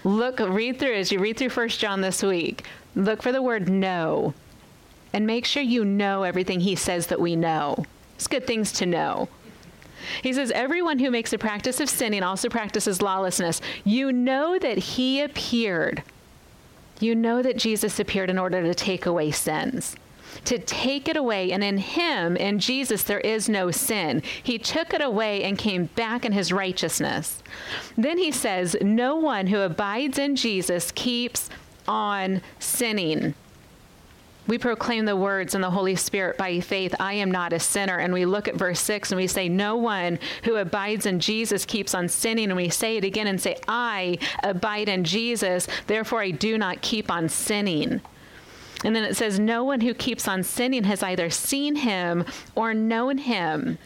Look, 0.04 0.40
read 0.40 0.78
through 0.78 0.94
as 0.94 1.12
you 1.12 1.20
read 1.20 1.38
through 1.38 1.50
First 1.50 1.80
John 1.80 2.02
this 2.02 2.22
week. 2.22 2.64
Look 2.96 3.24
for 3.24 3.32
the 3.32 3.42
word 3.42 3.68
know 3.68 4.36
and 5.16 5.26
make 5.26 5.46
sure 5.46 5.64
you 5.64 5.86
know 5.86 6.24
everything 6.24 6.60
he 6.60 6.76
says 6.76 7.08
that 7.08 7.22
we 7.22 7.38
know. 7.38 7.86
It's 8.16 8.28
good 8.28 8.46
things 8.46 8.74
to 8.74 8.86
know. 8.86 9.30
He 10.22 10.34
says, 10.34 10.52
Everyone 10.52 11.00
who 11.00 11.10
makes 11.10 11.32
a 11.32 11.38
practice 11.38 11.80
of 11.80 11.90
sinning 11.90 12.22
also 12.22 12.50
practices 12.50 13.02
lawlessness. 13.02 13.62
You 13.86 14.12
know 14.12 14.60
that 14.60 14.78
he 14.78 15.22
appeared. 15.22 16.04
You 17.00 17.16
know 17.16 17.42
that 17.42 17.56
Jesus 17.56 17.98
appeared 17.98 18.30
in 18.30 18.38
order 18.38 18.62
to 18.62 18.76
take 18.76 19.06
away 19.06 19.32
sins. 19.32 19.96
To 20.44 20.60
take 20.60 21.08
it 21.08 21.16
away, 21.16 21.54
and 21.54 21.64
in 21.64 21.78
him, 21.78 22.36
in 22.36 22.60
Jesus, 22.60 23.04
there 23.04 23.22
is 23.22 23.48
no 23.48 23.72
sin. 23.72 24.22
He 24.44 24.58
took 24.58 24.94
it 24.94 25.02
away 25.02 25.44
and 25.44 25.58
came 25.58 25.86
back 25.96 26.26
in 26.26 26.34
his 26.34 26.52
righteousness. 26.52 27.42
Then 27.98 28.18
he 28.18 28.34
says, 28.34 28.76
No 28.82 29.16
one 29.16 29.48
who 29.48 29.62
abides 29.62 30.20
in 30.20 30.36
Jesus 30.36 30.92
keeps 30.92 31.50
on 31.88 32.42
sinning. 32.60 33.34
We 34.48 34.58
proclaim 34.60 35.06
the 35.06 35.16
words 35.16 35.56
in 35.56 35.62
the 35.62 35.72
Holy 35.72 35.96
Spirit 35.96 36.38
by 36.38 36.60
faith, 36.60 36.94
I 37.00 37.14
am 37.14 37.32
not 37.32 37.52
a 37.52 37.60
sinner. 37.60 37.98
And 37.98 38.14
we 38.14 38.26
look 38.26 38.48
at 38.48 38.56
verse 38.56 38.80
6 38.80 39.12
and 39.12 39.18
we 39.18 39.28
say, 39.28 39.50
No 39.50 39.76
one 39.76 40.20
who 40.44 40.56
abides 40.56 41.06
in 41.06 41.20
Jesus 41.20 41.66
keeps 41.66 41.96
on 41.96 42.08
sinning. 42.08 42.46
And 42.46 42.56
we 42.56 42.70
say 42.70 42.98
it 42.98 43.04
again 43.04 43.28
and 43.28 43.42
say, 43.42 43.58
I 43.68 44.20
abide 44.44 44.88
in 44.88 45.04
Jesus, 45.04 45.68
therefore 45.88 46.22
I 46.22 46.32
do 46.32 46.58
not 46.58 46.82
keep 46.82 47.10
on 47.10 47.28
sinning. 47.28 48.02
And 48.84 48.96
then 48.96 49.04
it 49.04 49.16
says, 49.16 49.40
No 49.40 49.64
one 49.64 49.82
who 49.82 49.94
keeps 49.96 50.28
on 50.28 50.44
sinning 50.44 50.84
has 50.84 51.02
either 51.02 51.30
seen 51.32 51.78
him 51.78 52.26
or 52.54 52.74
known 52.74 53.18
him. 53.18 53.80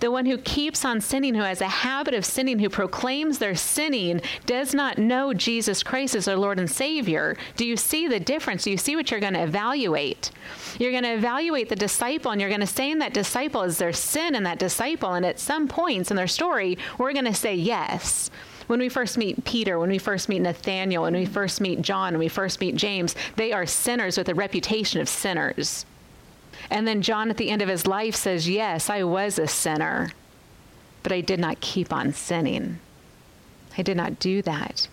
The 0.00 0.10
one 0.10 0.26
who 0.26 0.38
keeps 0.38 0.84
on 0.84 1.00
sinning, 1.00 1.34
who 1.34 1.42
has 1.42 1.60
a 1.60 1.68
habit 1.68 2.14
of 2.14 2.24
sinning, 2.24 2.58
who 2.58 2.68
proclaims 2.68 3.38
their 3.38 3.54
sinning, 3.54 4.20
does 4.44 4.74
not 4.74 4.98
know 4.98 5.32
Jesus 5.32 5.82
Christ 5.82 6.14
as 6.14 6.26
their 6.26 6.36
Lord 6.36 6.58
and 6.58 6.70
Savior. 6.70 7.36
Do 7.56 7.64
you 7.64 7.76
see 7.76 8.08
the 8.08 8.20
difference? 8.20 8.64
Do 8.64 8.70
you 8.70 8.76
see 8.76 8.96
what 8.96 9.10
you're 9.10 9.20
going 9.20 9.34
to 9.34 9.42
evaluate? 9.42 10.30
You're 10.78 10.90
going 10.90 11.04
to 11.04 11.14
evaluate 11.14 11.68
the 11.68 11.76
disciple, 11.76 12.32
and 12.32 12.40
you're 12.40 12.50
going 12.50 12.60
to 12.60 12.66
say 12.66 12.90
in 12.90 12.98
that 12.98 13.14
disciple, 13.14 13.62
is 13.62 13.78
there 13.78 13.92
sin 13.92 14.34
in 14.34 14.42
that 14.42 14.58
disciple? 14.58 15.14
And 15.14 15.24
at 15.24 15.40
some 15.40 15.68
points 15.68 16.10
in 16.10 16.16
their 16.16 16.26
story, 16.26 16.76
we're 16.98 17.12
going 17.12 17.24
to 17.24 17.34
say 17.34 17.54
yes 17.54 18.30
when 18.66 18.80
we 18.80 18.88
first 18.88 19.18
meet 19.18 19.44
Peter, 19.44 19.78
when 19.78 19.90
we 19.90 19.98
first 19.98 20.28
meet 20.28 20.40
Nathaniel, 20.40 21.02
when 21.04 21.14
we 21.14 21.26
first 21.26 21.60
meet 21.60 21.82
John, 21.82 22.14
when 22.14 22.20
we 22.20 22.28
first 22.28 22.60
meet 22.60 22.76
James, 22.76 23.14
they 23.36 23.52
are 23.52 23.66
sinners 23.66 24.16
with 24.16 24.28
a 24.28 24.34
reputation 24.34 25.00
of 25.00 25.08
sinners. 25.08 25.84
And 26.70 26.86
then 26.86 27.02
John 27.02 27.30
at 27.30 27.36
the 27.36 27.50
end 27.50 27.62
of 27.62 27.68
his 27.68 27.86
life 27.86 28.14
says, 28.14 28.48
Yes, 28.48 28.88
I 28.90 29.04
was 29.04 29.38
a 29.38 29.46
sinner, 29.46 30.12
but 31.02 31.12
I 31.12 31.20
did 31.20 31.40
not 31.40 31.60
keep 31.60 31.92
on 31.92 32.12
sinning. 32.12 32.78
I 33.76 33.82
did 33.82 33.96
not 33.96 34.18
do 34.18 34.42
that. 34.42 34.88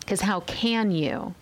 Because 0.00 0.22
how 0.22 0.40
can 0.40 0.90
you? 0.90 1.34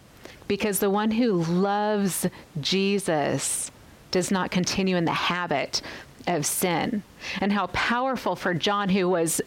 Because 0.49 0.79
the 0.79 0.91
one 0.91 1.13
who 1.13 1.33
loves 1.33 2.27
Jesus 2.61 3.71
does 4.11 4.31
not 4.31 4.51
continue 4.51 4.97
in 4.97 5.05
the 5.05 5.13
habit 5.13 5.81
of 6.27 6.45
sin. 6.45 7.03
And 7.41 7.53
how 7.53 7.69
powerful 7.69 8.37
for 8.37 8.55
John, 8.55 8.89
who 8.89 9.09
was 9.09 9.41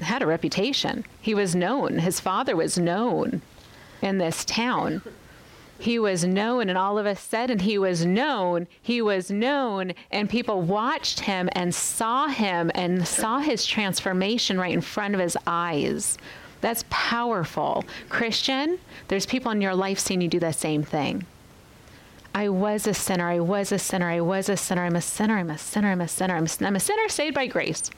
had 0.00 0.22
a 0.22 0.26
reputation. 0.26 1.04
He 1.20 1.34
was 1.34 1.54
known. 1.54 1.98
His 1.98 2.20
father 2.20 2.56
was 2.56 2.78
known 2.78 3.42
in 4.00 4.18
this 4.18 4.44
town 4.44 5.02
he 5.82 5.98
was 5.98 6.24
known, 6.24 6.68
and 6.68 6.78
all 6.78 6.96
of 6.96 7.06
a 7.06 7.16
sudden 7.16 7.58
he 7.58 7.76
was 7.76 8.06
known, 8.06 8.68
he 8.80 9.02
was 9.02 9.32
known, 9.32 9.92
and 10.12 10.30
people 10.30 10.62
watched 10.62 11.18
him 11.18 11.48
and 11.52 11.74
saw 11.74 12.28
him 12.28 12.70
and 12.76 13.06
saw 13.06 13.40
his 13.40 13.66
transformation 13.66 14.58
right 14.58 14.72
in 14.72 14.80
front 14.80 15.14
of 15.14 15.20
his 15.20 15.36
eyes. 15.44 16.18
That's 16.60 16.84
powerful. 16.88 17.84
Christian, 18.08 18.78
there's 19.08 19.26
people 19.26 19.50
in 19.50 19.60
your 19.60 19.74
life 19.74 19.98
seeing 19.98 20.20
you 20.20 20.28
do 20.28 20.38
the 20.38 20.52
same 20.52 20.84
thing. 20.84 21.26
I 22.32 22.48
was 22.48 22.86
a 22.86 22.94
sinner. 22.94 23.28
I 23.28 23.40
was 23.40 23.72
a 23.72 23.78
sinner. 23.78 24.08
I 24.08 24.20
was 24.20 24.48
a 24.48 24.56
sinner. 24.56 24.84
I'm 24.84 24.94
a 24.94 25.00
sinner. 25.00 25.36
I'm 25.36 25.50
a 25.50 25.58
sinner. 25.58 25.88
I'm 25.88 26.00
a 26.00 26.06
sinner. 26.06 26.36
I'm 26.36 26.46
a, 26.46 26.64
I'm 26.64 26.76
a 26.76 26.80
sinner 26.80 27.08
saved 27.08 27.34
by 27.34 27.48
grace. 27.48 27.90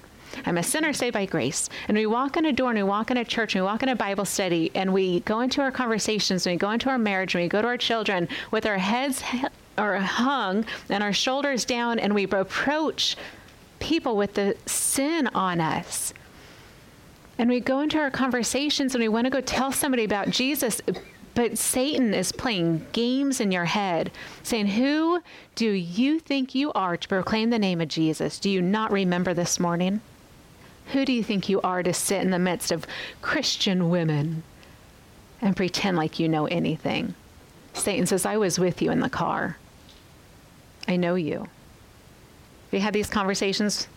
I'm 0.47 0.59
a 0.59 0.63
sinner 0.63 0.93
saved 0.93 1.15
by 1.15 1.27
grace. 1.27 1.69
And 1.89 1.97
we 1.97 2.07
walk 2.07 2.37
in 2.37 2.47
a 2.47 2.53
door 2.53 2.71
and 2.71 2.79
we 2.79 2.83
walk 2.83 3.11
in 3.11 3.17
a 3.17 3.25
church 3.25 3.55
and 3.55 3.65
we 3.65 3.67
walk 3.67 3.83
in 3.83 3.89
a 3.89 3.97
Bible 3.97 4.25
study 4.25 4.71
and 4.75 4.93
we 4.93 5.21
go 5.21 5.41
into 5.41 5.61
our 5.61 5.71
conversations 5.71 6.47
and 6.47 6.55
we 6.55 6.59
go 6.59 6.71
into 6.71 6.89
our 6.89 6.99
marriage 6.99 7.35
and 7.35 7.43
we 7.43 7.49
go 7.49 7.63
to 7.63 7.69
our 7.69 7.79
children 7.79 8.29
with 8.51 8.67
our 8.67 8.79
heads 8.79 9.23
or 9.79 9.97
hung 9.97 10.65
and 10.89 11.03
our 11.03 11.13
shoulders 11.13 11.65
down 11.65 11.99
and 11.99 12.15
we 12.15 12.25
approach 12.25 13.17
people 13.79 14.17
with 14.17 14.35
the 14.35 14.57
sin 14.67 15.29
on 15.29 15.61
us. 15.61 16.15
And 17.37 17.51
we 17.51 17.61
go 17.61 17.81
into 17.81 17.99
our 17.99 18.11
conversations 18.11 18.95
and 18.95 19.03
we 19.03 19.09
want 19.09 19.25
to 19.27 19.31
go 19.31 19.41
tell 19.41 19.73
somebody 19.73 20.05
about 20.05 20.31
Jesus, 20.31 20.81
but 21.35 21.59
Satan 21.59 22.15
is 22.15 22.31
playing 22.31 22.87
games 22.93 23.41
in 23.41 23.51
your 23.51 23.65
head, 23.65 24.13
saying, 24.45 24.69
Who 24.69 25.21
do 25.57 25.69
you 25.69 26.21
think 26.21 26.55
you 26.55 26.73
are 26.73 26.97
to 26.97 27.09
proclaim 27.09 27.51
the 27.51 27.59
name 27.59 27.81
of 27.81 27.89
Jesus? 27.89 28.39
Do 28.39 28.49
you 28.49 28.63
not 28.63 28.93
remember 28.93 29.35
this 29.35 29.59
morning? 29.59 30.01
Who 30.93 31.05
do 31.05 31.13
you 31.13 31.25
think 31.25 31.49
you 31.49 31.61
are 31.63 31.83
to 31.83 31.93
sit 31.93 32.23
in 32.23 32.31
the 32.31 32.39
midst 32.39 32.71
of 32.71 32.87
Christian 33.23 33.91
women 33.91 34.43
and 35.41 35.57
pretend 35.57 35.97
like 35.97 36.19
you 36.19 36.29
know 36.29 36.47
anything? 36.47 37.15
Satan 37.73 38.07
says, 38.07 38.25
I 38.25 38.37
was 38.37 38.59
with 38.59 38.81
you 38.81 38.91
in 38.91 39.01
the 39.01 39.11
car. 39.11 39.57
I 40.87 40.97
know 40.97 41.15
you. 41.15 41.39
Have 41.39 42.73
you 42.73 42.81
had 42.81 42.95
these 42.95 43.11
conversations? 43.11 43.89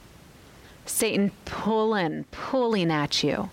Satan 0.86 1.32
pulling, 1.46 2.24
pulling 2.32 2.92
at 2.92 3.24
you 3.24 3.50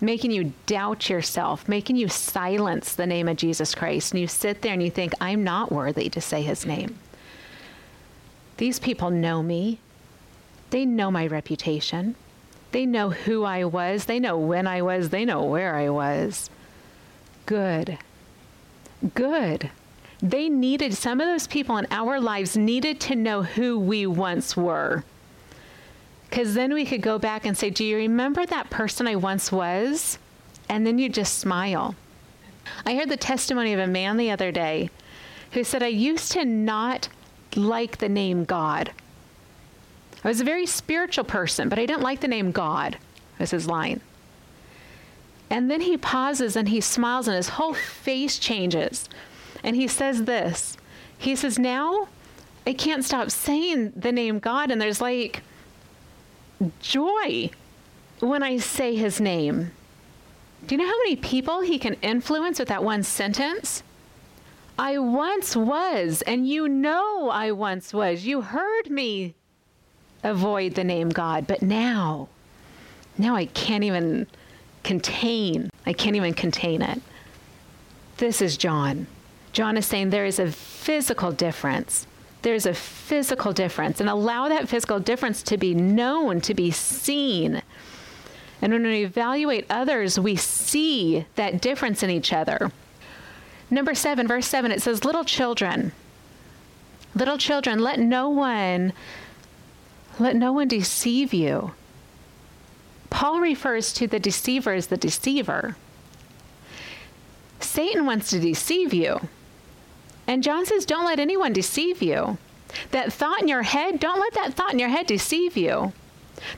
making 0.00 0.30
you 0.30 0.52
doubt 0.66 1.08
yourself, 1.08 1.68
making 1.68 1.96
you 1.96 2.08
silence 2.08 2.94
the 2.94 3.06
name 3.06 3.28
of 3.28 3.36
Jesus 3.36 3.74
Christ. 3.74 4.12
And 4.12 4.20
you 4.20 4.28
sit 4.28 4.62
there 4.62 4.72
and 4.72 4.82
you 4.82 4.90
think, 4.90 5.12
I'm 5.20 5.42
not 5.42 5.72
worthy 5.72 6.08
to 6.10 6.20
say 6.20 6.42
his 6.42 6.66
name. 6.66 6.98
These 8.58 8.78
people 8.78 9.10
know 9.10 9.42
me. 9.42 9.80
They 10.70 10.84
know 10.84 11.10
my 11.10 11.26
reputation. 11.26 12.16
They 12.76 12.84
know 12.84 13.08
who 13.08 13.42
I 13.42 13.64
was. 13.64 14.04
They 14.04 14.20
know 14.20 14.36
when 14.36 14.66
I 14.66 14.82
was. 14.82 15.08
They 15.08 15.24
know 15.24 15.44
where 15.44 15.76
I 15.76 15.88
was. 15.88 16.50
Good. 17.46 17.96
Good. 19.14 19.70
They 20.20 20.50
needed, 20.50 20.92
some 20.92 21.18
of 21.18 21.26
those 21.26 21.46
people 21.46 21.78
in 21.78 21.86
our 21.90 22.20
lives 22.20 22.54
needed 22.54 23.00
to 23.00 23.16
know 23.16 23.42
who 23.42 23.78
we 23.78 24.04
once 24.06 24.58
were. 24.58 25.04
Because 26.28 26.52
then 26.52 26.74
we 26.74 26.84
could 26.84 27.00
go 27.00 27.18
back 27.18 27.46
and 27.46 27.56
say, 27.56 27.70
Do 27.70 27.82
you 27.82 27.96
remember 27.96 28.44
that 28.44 28.68
person 28.68 29.08
I 29.08 29.16
once 29.16 29.50
was? 29.50 30.18
And 30.68 30.86
then 30.86 30.98
you 30.98 31.08
just 31.08 31.38
smile. 31.38 31.94
I 32.84 32.94
heard 32.94 33.08
the 33.08 33.16
testimony 33.16 33.72
of 33.72 33.80
a 33.80 33.86
man 33.86 34.18
the 34.18 34.30
other 34.30 34.52
day 34.52 34.90
who 35.52 35.64
said, 35.64 35.82
I 35.82 35.86
used 35.86 36.30
to 36.32 36.44
not 36.44 37.08
like 37.54 37.96
the 37.96 38.10
name 38.10 38.44
God. 38.44 38.92
I 40.26 40.28
was 40.28 40.40
a 40.40 40.44
very 40.44 40.66
spiritual 40.66 41.22
person, 41.22 41.68
but 41.68 41.78
I 41.78 41.86
didn't 41.86 42.02
like 42.02 42.18
the 42.18 42.26
name 42.26 42.50
God, 42.50 42.98
was 43.38 43.52
his 43.52 43.68
line. 43.68 44.00
And 45.48 45.70
then 45.70 45.82
he 45.82 45.96
pauses 45.96 46.56
and 46.56 46.68
he 46.68 46.80
smiles 46.80 47.28
and 47.28 47.36
his 47.36 47.50
whole 47.50 47.74
face 47.74 48.36
changes. 48.36 49.08
And 49.62 49.76
he 49.76 49.86
says 49.86 50.24
this 50.24 50.76
He 51.16 51.36
says, 51.36 51.60
Now 51.60 52.08
I 52.66 52.72
can't 52.72 53.04
stop 53.04 53.30
saying 53.30 53.92
the 53.94 54.10
name 54.10 54.40
God. 54.40 54.72
And 54.72 54.80
there's 54.80 55.00
like, 55.00 55.42
joy 56.80 57.50
when 58.18 58.42
I 58.42 58.56
say 58.56 58.96
his 58.96 59.20
name. 59.20 59.70
Do 60.66 60.74
you 60.74 60.80
know 60.80 60.88
how 60.88 60.98
many 61.04 61.14
people 61.14 61.60
he 61.60 61.78
can 61.78 61.94
influence 62.02 62.58
with 62.58 62.66
that 62.66 62.82
one 62.82 63.04
sentence? 63.04 63.84
I 64.76 64.98
once 64.98 65.54
was, 65.54 66.22
and 66.22 66.48
you 66.48 66.68
know 66.68 67.30
I 67.30 67.52
once 67.52 67.94
was. 67.94 68.24
You 68.24 68.40
heard 68.40 68.90
me 68.90 69.36
avoid 70.30 70.74
the 70.74 70.84
name 70.84 71.10
God, 71.10 71.46
but 71.46 71.62
now, 71.62 72.28
now 73.18 73.34
I 73.36 73.46
can't 73.46 73.84
even 73.84 74.26
contain. 74.82 75.70
I 75.84 75.92
can't 75.92 76.16
even 76.16 76.34
contain 76.34 76.82
it. 76.82 77.00
This 78.18 78.40
is 78.40 78.56
John. 78.56 79.06
John 79.52 79.76
is 79.76 79.86
saying 79.86 80.10
there 80.10 80.26
is 80.26 80.38
a 80.38 80.50
physical 80.50 81.32
difference 81.32 82.06
there's 82.46 82.64
a 82.64 82.74
physical 82.74 83.52
difference 83.52 83.98
and 83.98 84.08
allow 84.08 84.48
that 84.48 84.68
physical 84.68 85.00
difference 85.00 85.42
to 85.42 85.56
be 85.56 85.74
known, 85.74 86.40
to 86.42 86.54
be 86.54 86.70
seen. 86.70 87.60
And 88.62 88.72
when 88.72 88.84
we 88.84 89.02
evaluate 89.02 89.66
others, 89.68 90.20
we 90.20 90.36
see 90.36 91.26
that 91.34 91.60
difference 91.60 92.04
in 92.04 92.10
each 92.10 92.32
other. 92.32 92.70
Number 93.68 93.96
seven, 93.96 94.28
verse 94.28 94.46
seven, 94.46 94.70
it 94.70 94.80
says, 94.80 95.04
Little 95.04 95.24
children, 95.24 95.90
little 97.16 97.36
children, 97.36 97.80
let 97.80 97.98
no 97.98 98.28
one, 98.28 98.92
let 100.18 100.36
no 100.36 100.52
one 100.52 100.68
deceive 100.68 101.32
you. 101.32 101.72
Paul 103.10 103.40
refers 103.40 103.92
to 103.94 104.06
the 104.06 104.18
deceiver 104.18 104.72
as 104.72 104.88
the 104.88 104.96
deceiver. 104.96 105.76
Satan 107.60 108.06
wants 108.06 108.30
to 108.30 108.40
deceive 108.40 108.92
you. 108.92 109.28
And 110.26 110.42
John 110.42 110.66
says, 110.66 110.84
don't 110.84 111.04
let 111.04 111.20
anyone 111.20 111.52
deceive 111.52 112.02
you. 112.02 112.38
That 112.90 113.12
thought 113.12 113.40
in 113.40 113.48
your 113.48 113.62
head, 113.62 114.00
don't 114.00 114.20
let 114.20 114.34
that 114.34 114.54
thought 114.54 114.72
in 114.72 114.78
your 114.78 114.88
head 114.88 115.06
deceive 115.06 115.56
you. 115.56 115.92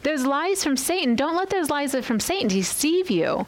Those 0.02 0.24
lies 0.24 0.64
from 0.64 0.76
Satan, 0.76 1.14
don't 1.14 1.36
let 1.36 1.50
those 1.50 1.70
lies 1.70 1.94
from 1.94 2.18
Satan 2.18 2.48
deceive 2.48 3.10
you. 3.10 3.46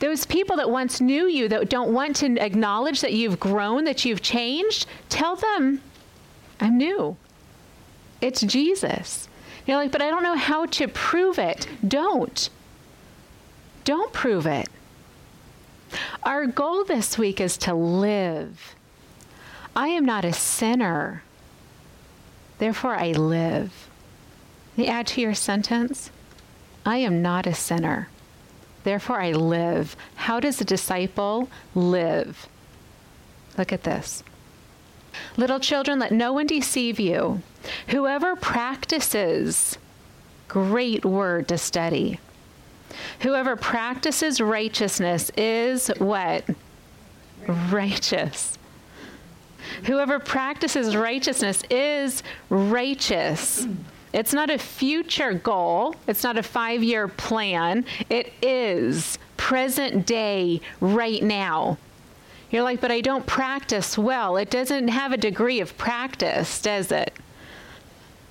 Those 0.00 0.24
people 0.24 0.56
that 0.56 0.70
once 0.70 1.00
knew 1.00 1.26
you 1.26 1.48
that 1.48 1.68
don't 1.68 1.92
want 1.92 2.16
to 2.16 2.38
acknowledge 2.38 3.00
that 3.00 3.12
you've 3.12 3.38
grown, 3.38 3.84
that 3.84 4.04
you've 4.04 4.22
changed, 4.22 4.86
tell 5.08 5.36
them, 5.36 5.82
I'm 6.60 6.78
new. 6.78 7.16
It's 8.20 8.40
Jesus. 8.40 9.28
You're 9.68 9.76
like, 9.76 9.92
but 9.92 10.00
I 10.00 10.08
don't 10.08 10.22
know 10.22 10.34
how 10.34 10.64
to 10.64 10.88
prove 10.88 11.38
it. 11.38 11.68
Don't. 11.86 12.48
Don't 13.84 14.12
prove 14.14 14.46
it. 14.46 14.66
Our 16.22 16.46
goal 16.46 16.84
this 16.84 17.18
week 17.18 17.40
is 17.40 17.56
to 17.58 17.74
live 17.74 18.74
I 19.76 19.88
am 19.88 20.04
not 20.04 20.24
a 20.24 20.32
sinner. 20.32 21.22
Therefore, 22.58 22.96
I 22.96 23.12
live. 23.12 23.88
You 24.74 24.86
add 24.86 25.06
to 25.08 25.20
your 25.20 25.34
sentence? 25.34 26.10
I 26.84 26.96
am 26.96 27.22
not 27.22 27.46
a 27.46 27.54
sinner. 27.54 28.08
Therefore, 28.82 29.20
I 29.20 29.30
live. 29.30 29.94
How 30.16 30.40
does 30.40 30.60
a 30.60 30.64
disciple 30.64 31.48
live? 31.76 32.48
Look 33.56 33.72
at 33.72 33.84
this. 33.84 34.24
Little 35.36 35.60
children, 35.60 36.00
let 36.00 36.10
no 36.10 36.32
one 36.32 36.48
deceive 36.48 36.98
you. 36.98 37.42
Whoever 37.88 38.36
practices, 38.36 39.78
great 40.46 41.04
word 41.04 41.48
to 41.48 41.58
study. 41.58 42.20
Whoever 43.20 43.56
practices 43.56 44.40
righteousness 44.40 45.30
is 45.36 45.88
what? 45.98 46.44
Righteous. 47.46 48.58
Whoever 49.84 50.18
practices 50.18 50.96
righteousness 50.96 51.62
is 51.70 52.22
righteous. 52.50 53.66
It's 54.12 54.32
not 54.32 54.50
a 54.50 54.58
future 54.58 55.32
goal, 55.32 55.94
it's 56.06 56.24
not 56.24 56.38
a 56.38 56.42
five 56.42 56.82
year 56.82 57.08
plan. 57.08 57.84
It 58.10 58.32
is 58.42 59.18
present 59.36 60.06
day, 60.06 60.60
right 60.80 61.22
now. 61.22 61.78
You're 62.50 62.62
like, 62.62 62.80
but 62.80 62.90
I 62.90 63.00
don't 63.00 63.26
practice 63.26 63.96
well. 63.96 64.36
It 64.36 64.50
doesn't 64.50 64.88
have 64.88 65.12
a 65.12 65.18
degree 65.18 65.60
of 65.60 65.76
practice, 65.78 66.60
does 66.60 66.92
it? 66.92 67.14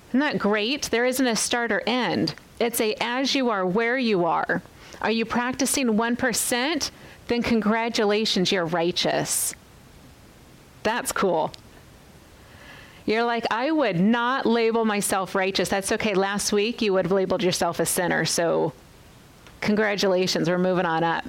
Isn't 0.08 0.20
that 0.20 0.38
great? 0.38 0.84
There 0.84 1.04
isn't 1.04 1.26
a 1.26 1.36
start 1.36 1.70
or 1.70 1.82
end. 1.86 2.34
It's 2.58 2.80
a 2.80 2.94
as 3.00 3.34
you 3.34 3.50
are, 3.50 3.66
where 3.66 3.98
you 3.98 4.24
are. 4.24 4.62
Are 5.00 5.10
you 5.10 5.24
practicing 5.24 5.86
1%? 5.86 6.90
Then 7.28 7.42
congratulations, 7.42 8.50
you're 8.50 8.64
righteous. 8.64 9.54
That's 10.82 11.12
cool. 11.12 11.52
You're 13.04 13.24
like, 13.24 13.44
I 13.50 13.70
would 13.70 14.00
not 14.00 14.44
label 14.44 14.84
myself 14.84 15.34
righteous. 15.34 15.68
That's 15.68 15.92
okay. 15.92 16.14
Last 16.14 16.52
week 16.52 16.82
you 16.82 16.92
would 16.94 17.06
have 17.06 17.12
labeled 17.12 17.42
yourself 17.42 17.80
a 17.80 17.86
sinner. 17.86 18.24
So, 18.24 18.72
congratulations. 19.60 20.48
We're 20.48 20.58
moving 20.58 20.84
on 20.84 21.04
up. 21.04 21.24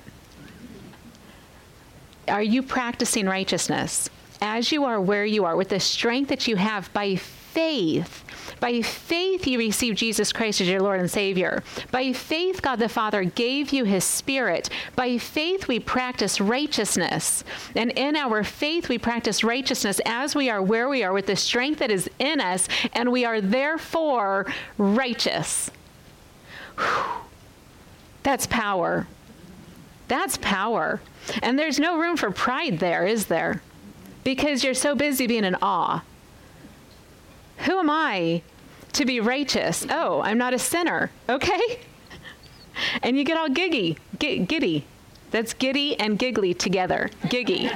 Are 2.28 2.44
you 2.44 2.64
practicing 2.64 3.28
righteousness? 3.28 4.10
As 4.42 4.72
you 4.72 4.86
are 4.86 5.02
where 5.02 5.26
you 5.26 5.46
are, 5.46 5.56
with 5.56 5.70
the 5.70 5.80
strength 5.80 6.30
that 6.30 6.48
you 6.48 6.56
have 6.56 6.92
by 6.94 7.16
faith, 7.16 8.24
by 8.60 8.82
faith, 8.82 9.48
you 9.48 9.58
receive 9.58 9.96
Jesus 9.96 10.34
Christ 10.34 10.62
as 10.62 10.68
your 10.68 10.82
Lord 10.82 11.00
and 11.00 11.10
Savior. 11.10 11.64
By 11.92 12.14
faith, 12.14 12.62
God 12.62 12.80
the 12.80 12.90
Father 12.90 13.24
gave 13.24 13.72
you 13.72 13.86
his 13.86 14.04
Spirit. 14.04 14.70
By 14.96 15.18
faith, 15.18 15.68
we 15.68 15.80
practice 15.80 16.42
righteousness. 16.42 17.44
And 17.76 17.92
in 17.92 18.16
our 18.16 18.44
faith, 18.44 18.90
we 18.90 18.98
practice 18.98 19.44
righteousness 19.44 20.02
as 20.06 20.36
we 20.36 20.50
are 20.50 20.62
where 20.62 20.90
we 20.90 21.04
are 21.04 21.14
with 21.14 21.28
the 21.28 21.36
strength 21.36 21.80
that 21.80 21.92
is 21.92 22.10
in 22.20 22.42
us, 22.42 22.68
and 22.94 23.12
we 23.12 23.26
are 23.26 23.42
therefore 23.42 24.46
righteous. 24.78 25.72
Whew. 26.78 27.04
That's 28.24 28.48
power. 28.48 29.08
That's 30.08 30.38
power. 30.38 31.02
And 31.42 31.58
there's 31.58 31.80
no 31.80 31.98
room 31.98 32.18
for 32.18 32.32
pride 32.32 32.80
there, 32.80 33.06
is 33.06 33.28
there? 33.28 33.62
Because 34.30 34.64
you're 34.64 34.76
so 34.76 34.94
busy 34.94 35.26
being 35.26 35.44
in 35.44 35.56
awe. 35.60 36.04
Who 37.66 37.80
am 37.80 37.90
I 37.90 38.44
to 38.94 39.04
be 39.04 39.20
righteous. 39.20 39.88
Oh, 39.90 40.22
I'm 40.22 40.38
not 40.38 40.54
a 40.54 40.60
sinner. 40.60 41.10
Okay? 41.28 41.80
And 43.02 43.18
you 43.18 43.26
get 43.26 43.38
all 43.38 43.50
giggy, 43.50 43.98
g- 44.20 44.40
giddy. 44.40 44.86
That's 45.32 45.54
giddy 45.54 46.00
and 46.00 46.18
giggly 46.18 46.54
together. 46.54 47.10
Giggy. 47.24 47.70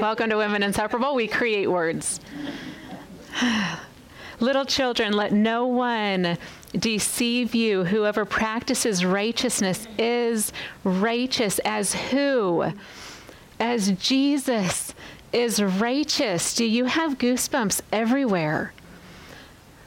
Welcome 0.00 0.30
to 0.30 0.36
Women 0.36 0.62
Inseparable. 0.62 1.14
We 1.14 1.28
create 1.28 1.70
words. 1.70 2.18
Little 4.40 4.64
children, 4.64 5.12
let 5.12 5.32
no 5.32 5.66
one 5.66 6.38
deceive 6.72 7.54
you. 7.54 7.84
Whoever 7.84 8.24
practices 8.24 9.04
righteousness 9.04 9.86
is 9.98 10.52
righteous 10.82 11.60
as 11.60 11.94
who? 11.94 12.72
As 13.60 13.92
Jesus 13.92 14.94
is 15.34 15.62
righteous. 15.62 16.54
Do 16.54 16.64
you 16.64 16.86
have 16.86 17.18
goosebumps 17.18 17.82
everywhere? 17.92 18.72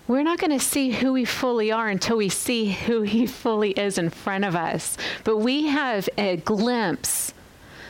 We're 0.08 0.24
not 0.24 0.38
going 0.38 0.52
to 0.52 0.64
see 0.64 0.92
who 0.92 1.14
we 1.14 1.26
fully 1.26 1.72
are 1.72 1.90
until 1.90 2.18
we 2.18 2.30
see 2.30 2.72
who 2.72 3.02
he 3.02 3.26
fully 3.42 3.72
is 3.72 3.98
in 3.98 4.12
front 4.12 4.46
of 4.46 4.56
us. 4.56 4.96
But 5.24 5.38
we 5.38 5.68
have 5.68 6.08
a 6.18 6.38
glimpse 6.38 7.34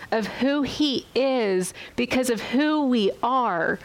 of 0.09 0.27
who 0.27 0.61
he 0.61 1.05
is 1.13 1.73
because 1.95 2.29
of 2.29 2.39
who 2.39 2.85
we 2.85 3.11
are. 3.21 3.77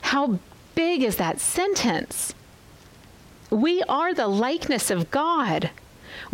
How 0.00 0.38
big 0.74 1.02
is 1.02 1.16
that 1.16 1.40
sentence? 1.40 2.34
We 3.50 3.82
are 3.82 4.14
the 4.14 4.28
likeness 4.28 4.90
of 4.90 5.10
God. 5.10 5.70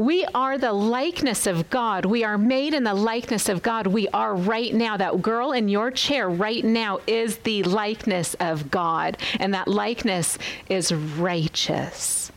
We 0.00 0.24
are 0.34 0.56
the 0.56 0.72
likeness 0.72 1.46
of 1.46 1.68
God. 1.68 2.06
We 2.06 2.24
are 2.24 2.38
made 2.38 2.72
in 2.72 2.84
the 2.84 2.94
likeness 2.94 3.50
of 3.50 3.60
God. 3.60 3.86
We 3.86 4.08
are 4.08 4.34
right 4.34 4.72
now. 4.72 4.96
That 4.96 5.20
girl 5.20 5.52
in 5.52 5.68
your 5.68 5.90
chair 5.90 6.26
right 6.26 6.64
now 6.64 7.00
is 7.06 7.36
the 7.36 7.62
likeness 7.64 8.32
of 8.40 8.70
God, 8.70 9.18
and 9.38 9.52
that 9.52 9.68
likeness 9.68 10.38
is 10.70 10.90
righteous. 10.90 12.32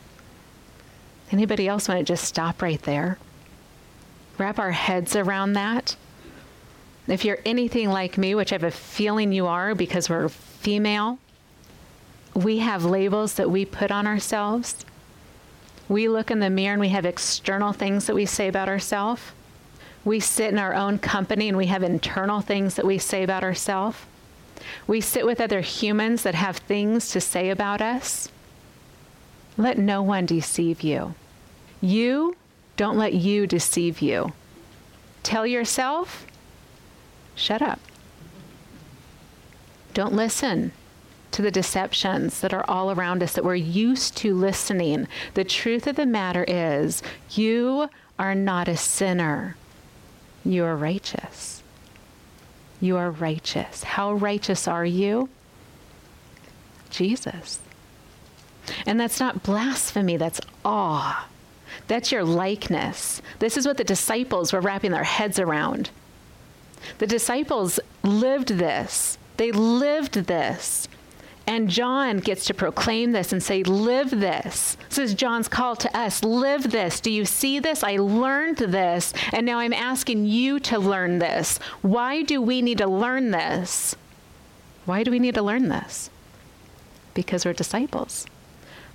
Anybody 1.32 1.70
else 1.70 1.88
want 1.88 2.00
to 2.00 2.04
just 2.04 2.26
stop 2.26 2.62
right 2.62 2.82
there? 2.82 3.18
Wrap 4.38 4.60
our 4.60 4.72
heads 4.72 5.16
around 5.16 5.54
that. 5.54 5.96
If 7.08 7.24
you're 7.24 7.40
anything 7.46 7.88
like 7.88 8.18
me, 8.18 8.36
which 8.36 8.52
I 8.52 8.56
have 8.56 8.64
a 8.66 8.72
feeling 8.72 9.32
you 9.32 9.48
are 9.48 9.74
because 9.74 10.10
we're 10.10 10.28
female, 10.28 11.18
we 12.34 12.58
have 12.58 12.84
labels 12.84 13.36
that 13.36 13.50
we 13.50 13.64
put 13.64 13.90
on 13.90 14.06
ourselves. 14.06 14.84
We 15.90 16.08
look 16.08 16.32
in 16.32 16.40
the 16.40 16.50
mirror 16.50 16.74
and 16.74 16.80
we 16.80 16.90
have 16.90 17.06
external 17.06 17.74
things 17.74 18.08
that 18.08 18.16
we 18.16 18.26
say 18.26 18.48
about 18.48 18.70
ourselves. 18.70 19.22
We 20.06 20.20
sit 20.20 20.52
in 20.52 20.60
our 20.60 20.74
own 20.74 21.00
company 21.00 21.48
and 21.48 21.58
we 21.58 21.68
have 21.68 21.84
internal 21.84 22.42
things 22.42 22.76
that 22.76 22.86
we 22.86 22.98
say 22.98 23.24
about 23.24 23.44
ourselves. 23.44 23.98
We 24.88 25.02
sit 25.02 25.26
with 25.26 25.42
other 25.42 25.62
humans 25.62 26.24
that 26.24 26.36
have 26.36 26.58
things 26.58 27.10
to 27.12 27.22
say 27.22 27.50
about 27.50 27.82
us. 27.82 28.30
Let 29.58 29.78
no 29.78 30.02
one 30.02 30.26
deceive 30.26 30.82
you. 30.82 31.16
You, 31.82 32.36
don't 32.78 32.98
let 32.98 33.14
you 33.14 33.46
deceive 33.46 34.02
you. 34.02 34.34
Tell 35.22 35.46
yourself, 35.46 36.26
shut 37.36 37.62
up. 37.62 37.80
Don't 39.94 40.14
listen 40.14 40.72
to 41.34 41.42
the 41.42 41.52
deceptions 41.52 42.40
that 42.40 42.54
are 42.54 42.66
all 42.68 42.92
around 42.92 43.22
us 43.22 43.34
that 43.34 43.44
we're 43.44 43.56
used 43.56 44.16
to 44.18 44.34
listening. 44.34 45.08
The 45.34 45.44
truth 45.44 45.88
of 45.88 45.96
the 45.96 46.06
matter 46.06 46.46
is, 46.48 47.04
you 47.32 47.90
are 48.18 48.36
not 48.36 48.68
a 48.68 48.78
sinner. 48.78 49.58
You 50.46 50.64
are 50.64 50.76
righteous. 50.76 51.64
You 52.80 52.98
are 52.98 53.10
righteous. 53.10 53.84
How 53.84 54.14
righteous 54.14 54.68
are 54.68 54.86
you? 54.86 55.30
Jesus. 56.90 57.60
And 58.86 59.00
that's 59.00 59.20
not 59.20 59.44
blasphemy, 59.44 60.18
that's 60.18 60.40
awe. 60.64 61.28
That's 61.88 62.12
your 62.12 62.24
likeness. 62.24 63.22
This 63.40 63.58
is 63.58 63.66
what 63.66 63.78
the 63.78 63.84
disciples 63.84 64.54
were 64.54 64.62
wrapping 64.62 64.92
their 64.92 65.04
heads 65.04 65.40
around. 65.40 65.90
The 67.00 67.08
disciples 67.08 67.80
lived 68.04 68.50
this. 68.50 69.18
They 69.38 69.52
lived 69.52 70.14
this. 70.14 70.88
And 71.46 71.70
John 71.70 72.20
gets 72.20 72.46
to 72.46 72.54
proclaim 72.54 73.12
this 73.12 73.34
and 73.34 73.44
say, 73.44 73.64
Live 73.64 74.10
this. 74.12 74.78
This 74.90 74.98
is 74.98 75.14
John's 75.14 75.48
call 75.50 75.76
to 75.78 75.98
us. 75.98 76.24
Live 76.24 76.72
this. 76.72 77.02
Do 77.02 77.12
you 77.12 77.26
see 77.26 77.60
this? 77.60 77.84
I 77.84 77.98
learned 77.98 78.58
this, 78.58 79.14
and 79.34 79.46
now 79.46 79.60
I'm 79.60 79.74
asking 79.74 80.26
you 80.26 80.60
to 80.62 80.80
learn 80.80 81.20
this. 81.20 81.58
Why 81.82 82.22
do 82.24 82.42
we 82.42 82.62
need 82.62 82.78
to 82.78 82.88
learn 82.88 83.32
this? 83.32 83.96
Why 84.86 85.04
do 85.04 85.12
we 85.12 85.20
need 85.20 85.36
to 85.36 85.42
learn 85.42 85.68
this? 85.70 86.10
Because 87.14 87.46
we're 87.46 87.54
disciples. 87.54 88.26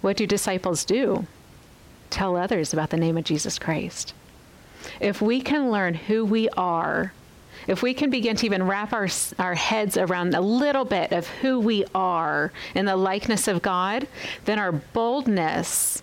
What 0.00 0.16
do 0.16 0.26
disciples 0.26 0.84
do? 0.84 1.26
Tell 2.10 2.36
others 2.36 2.72
about 2.72 2.90
the 2.90 2.96
name 2.96 3.18
of 3.18 3.24
Jesus 3.24 3.58
Christ. 3.58 4.14
If 5.00 5.20
we 5.20 5.40
can 5.40 5.70
learn 5.70 5.94
who 5.94 6.24
we 6.24 6.48
are 6.50 7.12
if 7.68 7.82
we 7.82 7.92
can 7.92 8.08
begin 8.08 8.34
to 8.34 8.46
even 8.46 8.66
wrap 8.66 8.92
our, 8.94 9.08
our 9.38 9.54
heads 9.54 9.98
around 9.98 10.34
a 10.34 10.40
little 10.40 10.86
bit 10.86 11.12
of 11.12 11.28
who 11.28 11.60
we 11.60 11.84
are 11.94 12.50
in 12.74 12.86
the 12.86 12.96
likeness 12.96 13.46
of 13.46 13.60
God, 13.60 14.08
then 14.46 14.58
our 14.58 14.72
boldness 14.72 16.02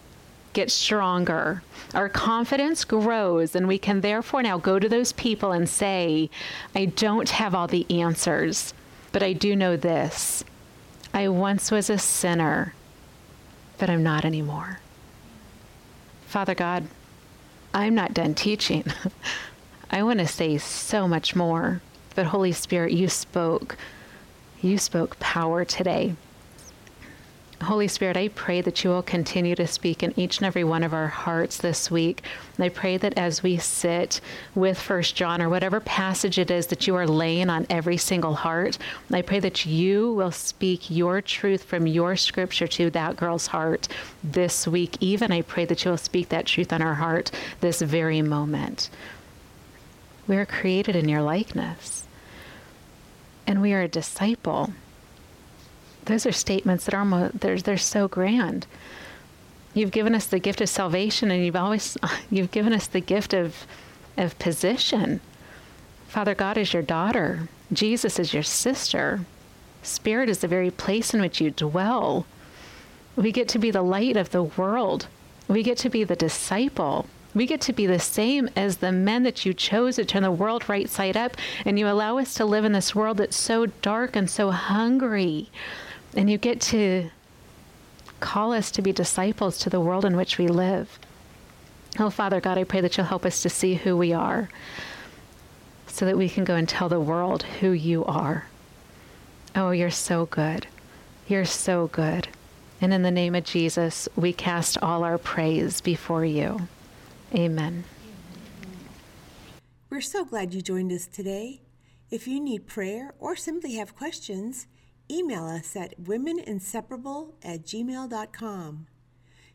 gets 0.54 0.76
stronger. 0.76 1.64
Our 1.96 2.08
confidence 2.08 2.86
grows, 2.86 3.56
and 3.56 3.68
we 3.68 3.80
can 3.80 4.02
therefore 4.02 4.44
now 4.44 4.60
go 4.60 4.78
to 4.78 4.88
those 4.88 5.12
people 5.14 5.52
and 5.52 5.68
say, 5.68 6.30
I 6.76 6.86
don't 6.86 7.30
have 7.30 7.56
all 7.56 7.68
the 7.68 7.86
answers, 7.90 8.74
but 9.12 9.24
I 9.24 9.34
do 9.34 9.56
know 9.56 9.76
this. 9.76 10.44
I 11.16 11.28
once 11.30 11.72
was 11.72 11.90
a 11.90 11.98
sinner, 11.98 12.76
but 13.80 13.90
I'm 13.90 14.04
not 14.04 14.24
anymore. 14.24 14.80
Father 16.28 16.54
God, 16.54 16.88
I'm 17.74 17.96
not 17.96 18.14
done 18.14 18.36
teaching. 18.36 18.86
I 19.90 20.04
want 20.04 20.20
to 20.20 20.28
say 20.28 20.58
so 20.58 21.08
much 21.08 21.36
more, 21.36 21.82
but 22.16 22.28
Holy 22.28 22.52
Spirit, 22.52 22.94
you 22.94 23.08
spoke. 23.08 23.78
You 24.62 24.78
spoke 24.78 25.20
power 25.20 25.64
today. 25.64 26.16
Holy 27.62 27.88
Spirit, 27.88 28.18
I 28.18 28.28
pray 28.28 28.62
that 28.62 28.84
you 28.84 28.90
will 28.90 29.02
continue 29.02 29.56
to 29.56 29.66
speak 29.66 30.04
in 30.04 30.14
each 30.20 30.38
and 30.38 30.46
every 30.46 30.64
one 30.64 30.84
of 30.84 30.94
our 30.94 31.08
hearts 31.08 31.58
this 31.58 31.90
week. 31.90 32.22
I 32.60 32.70
pray 32.70 32.98
that 32.98 33.18
as 33.18 33.42
we 33.42 33.58
sit 33.58 34.20
with 34.54 34.80
First 34.80 35.16
John 35.16 35.42
or 35.42 35.50
whatever 35.50 35.80
passage 35.80 36.38
it 36.38 36.52
is 36.52 36.68
that 36.68 36.86
you 36.86 36.96
are 36.96 37.08
laying 37.08 37.50
on 37.50 37.66
every 37.70 37.98
single 37.98 38.36
heart, 38.36 38.78
I 39.12 39.22
pray 39.22 39.40
that 39.40 39.66
you 39.66 40.12
will 40.14 40.32
speak 40.32 40.92
your 40.92 41.22
truth 41.22 41.64
from 41.64 41.88
your 41.88 42.16
scripture 42.18 42.68
to 42.68 42.90
that 42.92 43.16
girl's 43.16 43.48
heart 43.48 43.88
this 44.24 44.68
week. 44.68 44.98
Even 45.00 45.32
I 45.32 45.42
pray 45.42 45.66
that 45.66 45.86
you 45.86 45.92
will 45.92 45.98
speak 45.98 46.30
that 46.30 46.46
truth 46.46 46.74
on 46.74 46.82
her 46.82 46.96
heart 46.96 47.32
this 47.62 47.82
very 47.82 48.22
moment. 48.22 48.90
We 50.28 50.38
are 50.38 50.46
created 50.46 50.96
in 50.96 51.10
your 51.10 51.22
likeness. 51.22 52.08
And 53.48 53.62
we 53.62 53.74
are 53.74 53.82
a 53.82 53.88
disciple. 53.88 54.72
Those 56.06 56.26
are 56.26 56.32
statements 56.32 56.86
that 56.86 56.94
are 56.94 57.00
almost, 57.00 57.40
they're, 57.40 57.58
they're 57.60 57.78
so 57.78 58.08
grand. 58.08 58.66
You've 59.74 59.92
given 59.92 60.16
us 60.16 60.26
the 60.26 60.40
gift 60.40 60.62
of 60.62 60.70
salvation 60.70 61.32
and 61.32 61.46
you've 61.46 61.56
always, 61.56 61.98
you've 62.32 62.52
given 62.52 62.74
us 62.74 62.88
the 62.88 63.02
gift 63.02 63.34
of, 63.34 63.68
of 64.18 64.38
position. 64.40 65.22
Father 66.08 66.34
God 66.34 66.58
is 66.58 66.74
your 66.74 66.82
daughter. 66.84 67.50
Jesus 67.74 68.20
is 68.20 68.34
your 68.34 68.44
sister. 68.44 69.26
Spirit 69.84 70.30
is 70.30 70.40
the 70.40 70.48
very 70.48 70.72
place 70.72 71.14
in 71.14 71.22
which 71.22 71.42
you 71.42 71.52
dwell. 71.52 72.26
We 73.16 73.32
get 73.32 73.48
to 73.50 73.60
be 73.60 73.72
the 73.72 73.82
light 73.82 74.18
of 74.18 74.32
the 74.32 74.44
world. 74.44 75.08
We 75.48 75.62
get 75.62 75.78
to 75.80 75.90
be 75.90 76.04
the 76.04 76.16
disciple. 76.16 77.08
We 77.36 77.46
get 77.46 77.60
to 77.62 77.74
be 77.74 77.86
the 77.86 78.00
same 78.00 78.50
as 78.56 78.78
the 78.78 78.94
men 78.94 79.24
that 79.24 79.46
you 79.46 79.54
chose 79.54 79.98
to 79.98 80.06
turn 80.06 80.24
the 80.24 80.32
world 80.32 80.70
right 80.70 80.90
side 80.90 81.18
up, 81.18 81.36
and 81.66 81.78
you 81.78 81.88
allow 81.88 82.18
us 82.18 82.34
to 82.36 82.46
live 82.46 82.64
in 82.64 82.72
this 82.72 82.96
world 82.96 83.18
that's 83.18 83.36
so 83.36 83.66
dark 83.66 84.16
and 84.16 84.30
so 84.30 84.52
hungry. 84.52 85.50
And 86.16 86.30
you 86.30 86.38
get 86.38 86.62
to 86.62 87.12
call 88.22 88.54
us 88.54 88.72
to 88.72 88.82
be 88.82 88.94
disciples 88.94 89.58
to 89.60 89.70
the 89.70 89.82
world 89.82 90.06
in 90.06 90.16
which 90.16 90.38
we 90.38 90.48
live. 90.48 90.98
Oh, 92.00 92.10
Father 92.10 92.40
God, 92.40 92.58
I 92.58 92.64
pray 92.64 92.80
that 92.80 92.96
you'll 92.96 93.06
help 93.06 93.26
us 93.26 93.42
to 93.42 93.50
see 93.50 93.76
who 93.76 93.98
we 93.98 94.14
are 94.14 94.50
so 95.88 96.06
that 96.06 96.18
we 96.18 96.30
can 96.30 96.46
go 96.46 96.56
and 96.56 96.68
tell 96.68 96.90
the 96.90 97.00
world 97.00 97.44
who 97.44 97.72
you 97.72 98.06
are. 98.06 98.46
Oh, 99.56 99.72
you're 99.72 99.92
so 99.92 100.26
good. 100.26 100.68
You're 101.28 101.46
so 101.46 101.88
good. 101.88 102.30
And 102.80 102.94
in 102.94 103.02
the 103.02 103.12
name 103.12 103.36
of 103.36 103.44
Jesus, 103.44 104.08
we 104.16 104.32
cast 104.32 104.78
all 104.82 105.04
our 105.04 105.18
praise 105.18 105.82
before 105.82 106.26
you. 106.26 106.68
Amen. 107.36 107.84
We're 109.90 110.02
so 110.02 110.26
glad 110.26 110.54
you 110.54 110.62
joined 110.62 110.92
us 110.92 111.08
today. 111.08 111.62
If 112.10 112.28
you 112.28 112.40
need 112.40 112.68
prayer 112.68 113.14
or 113.20 113.36
simply 113.36 113.76
have 113.76 113.96
questions, 113.96 114.68
email 115.10 115.46
us 115.46 115.76
at 115.76 116.02
womeninseparable 116.02 117.34
at 117.44 117.64
gmail.com. 117.64 118.88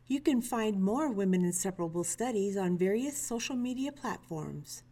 You 0.07 0.21
can 0.21 0.43
find 0.43 0.83
more 0.83 1.09
Women 1.11 1.45
Inseparable 1.45 2.03
studies 2.03 2.57
on 2.57 2.77
various 2.77 3.17
social 3.17 3.55
media 3.55 3.93
platforms. 3.93 4.83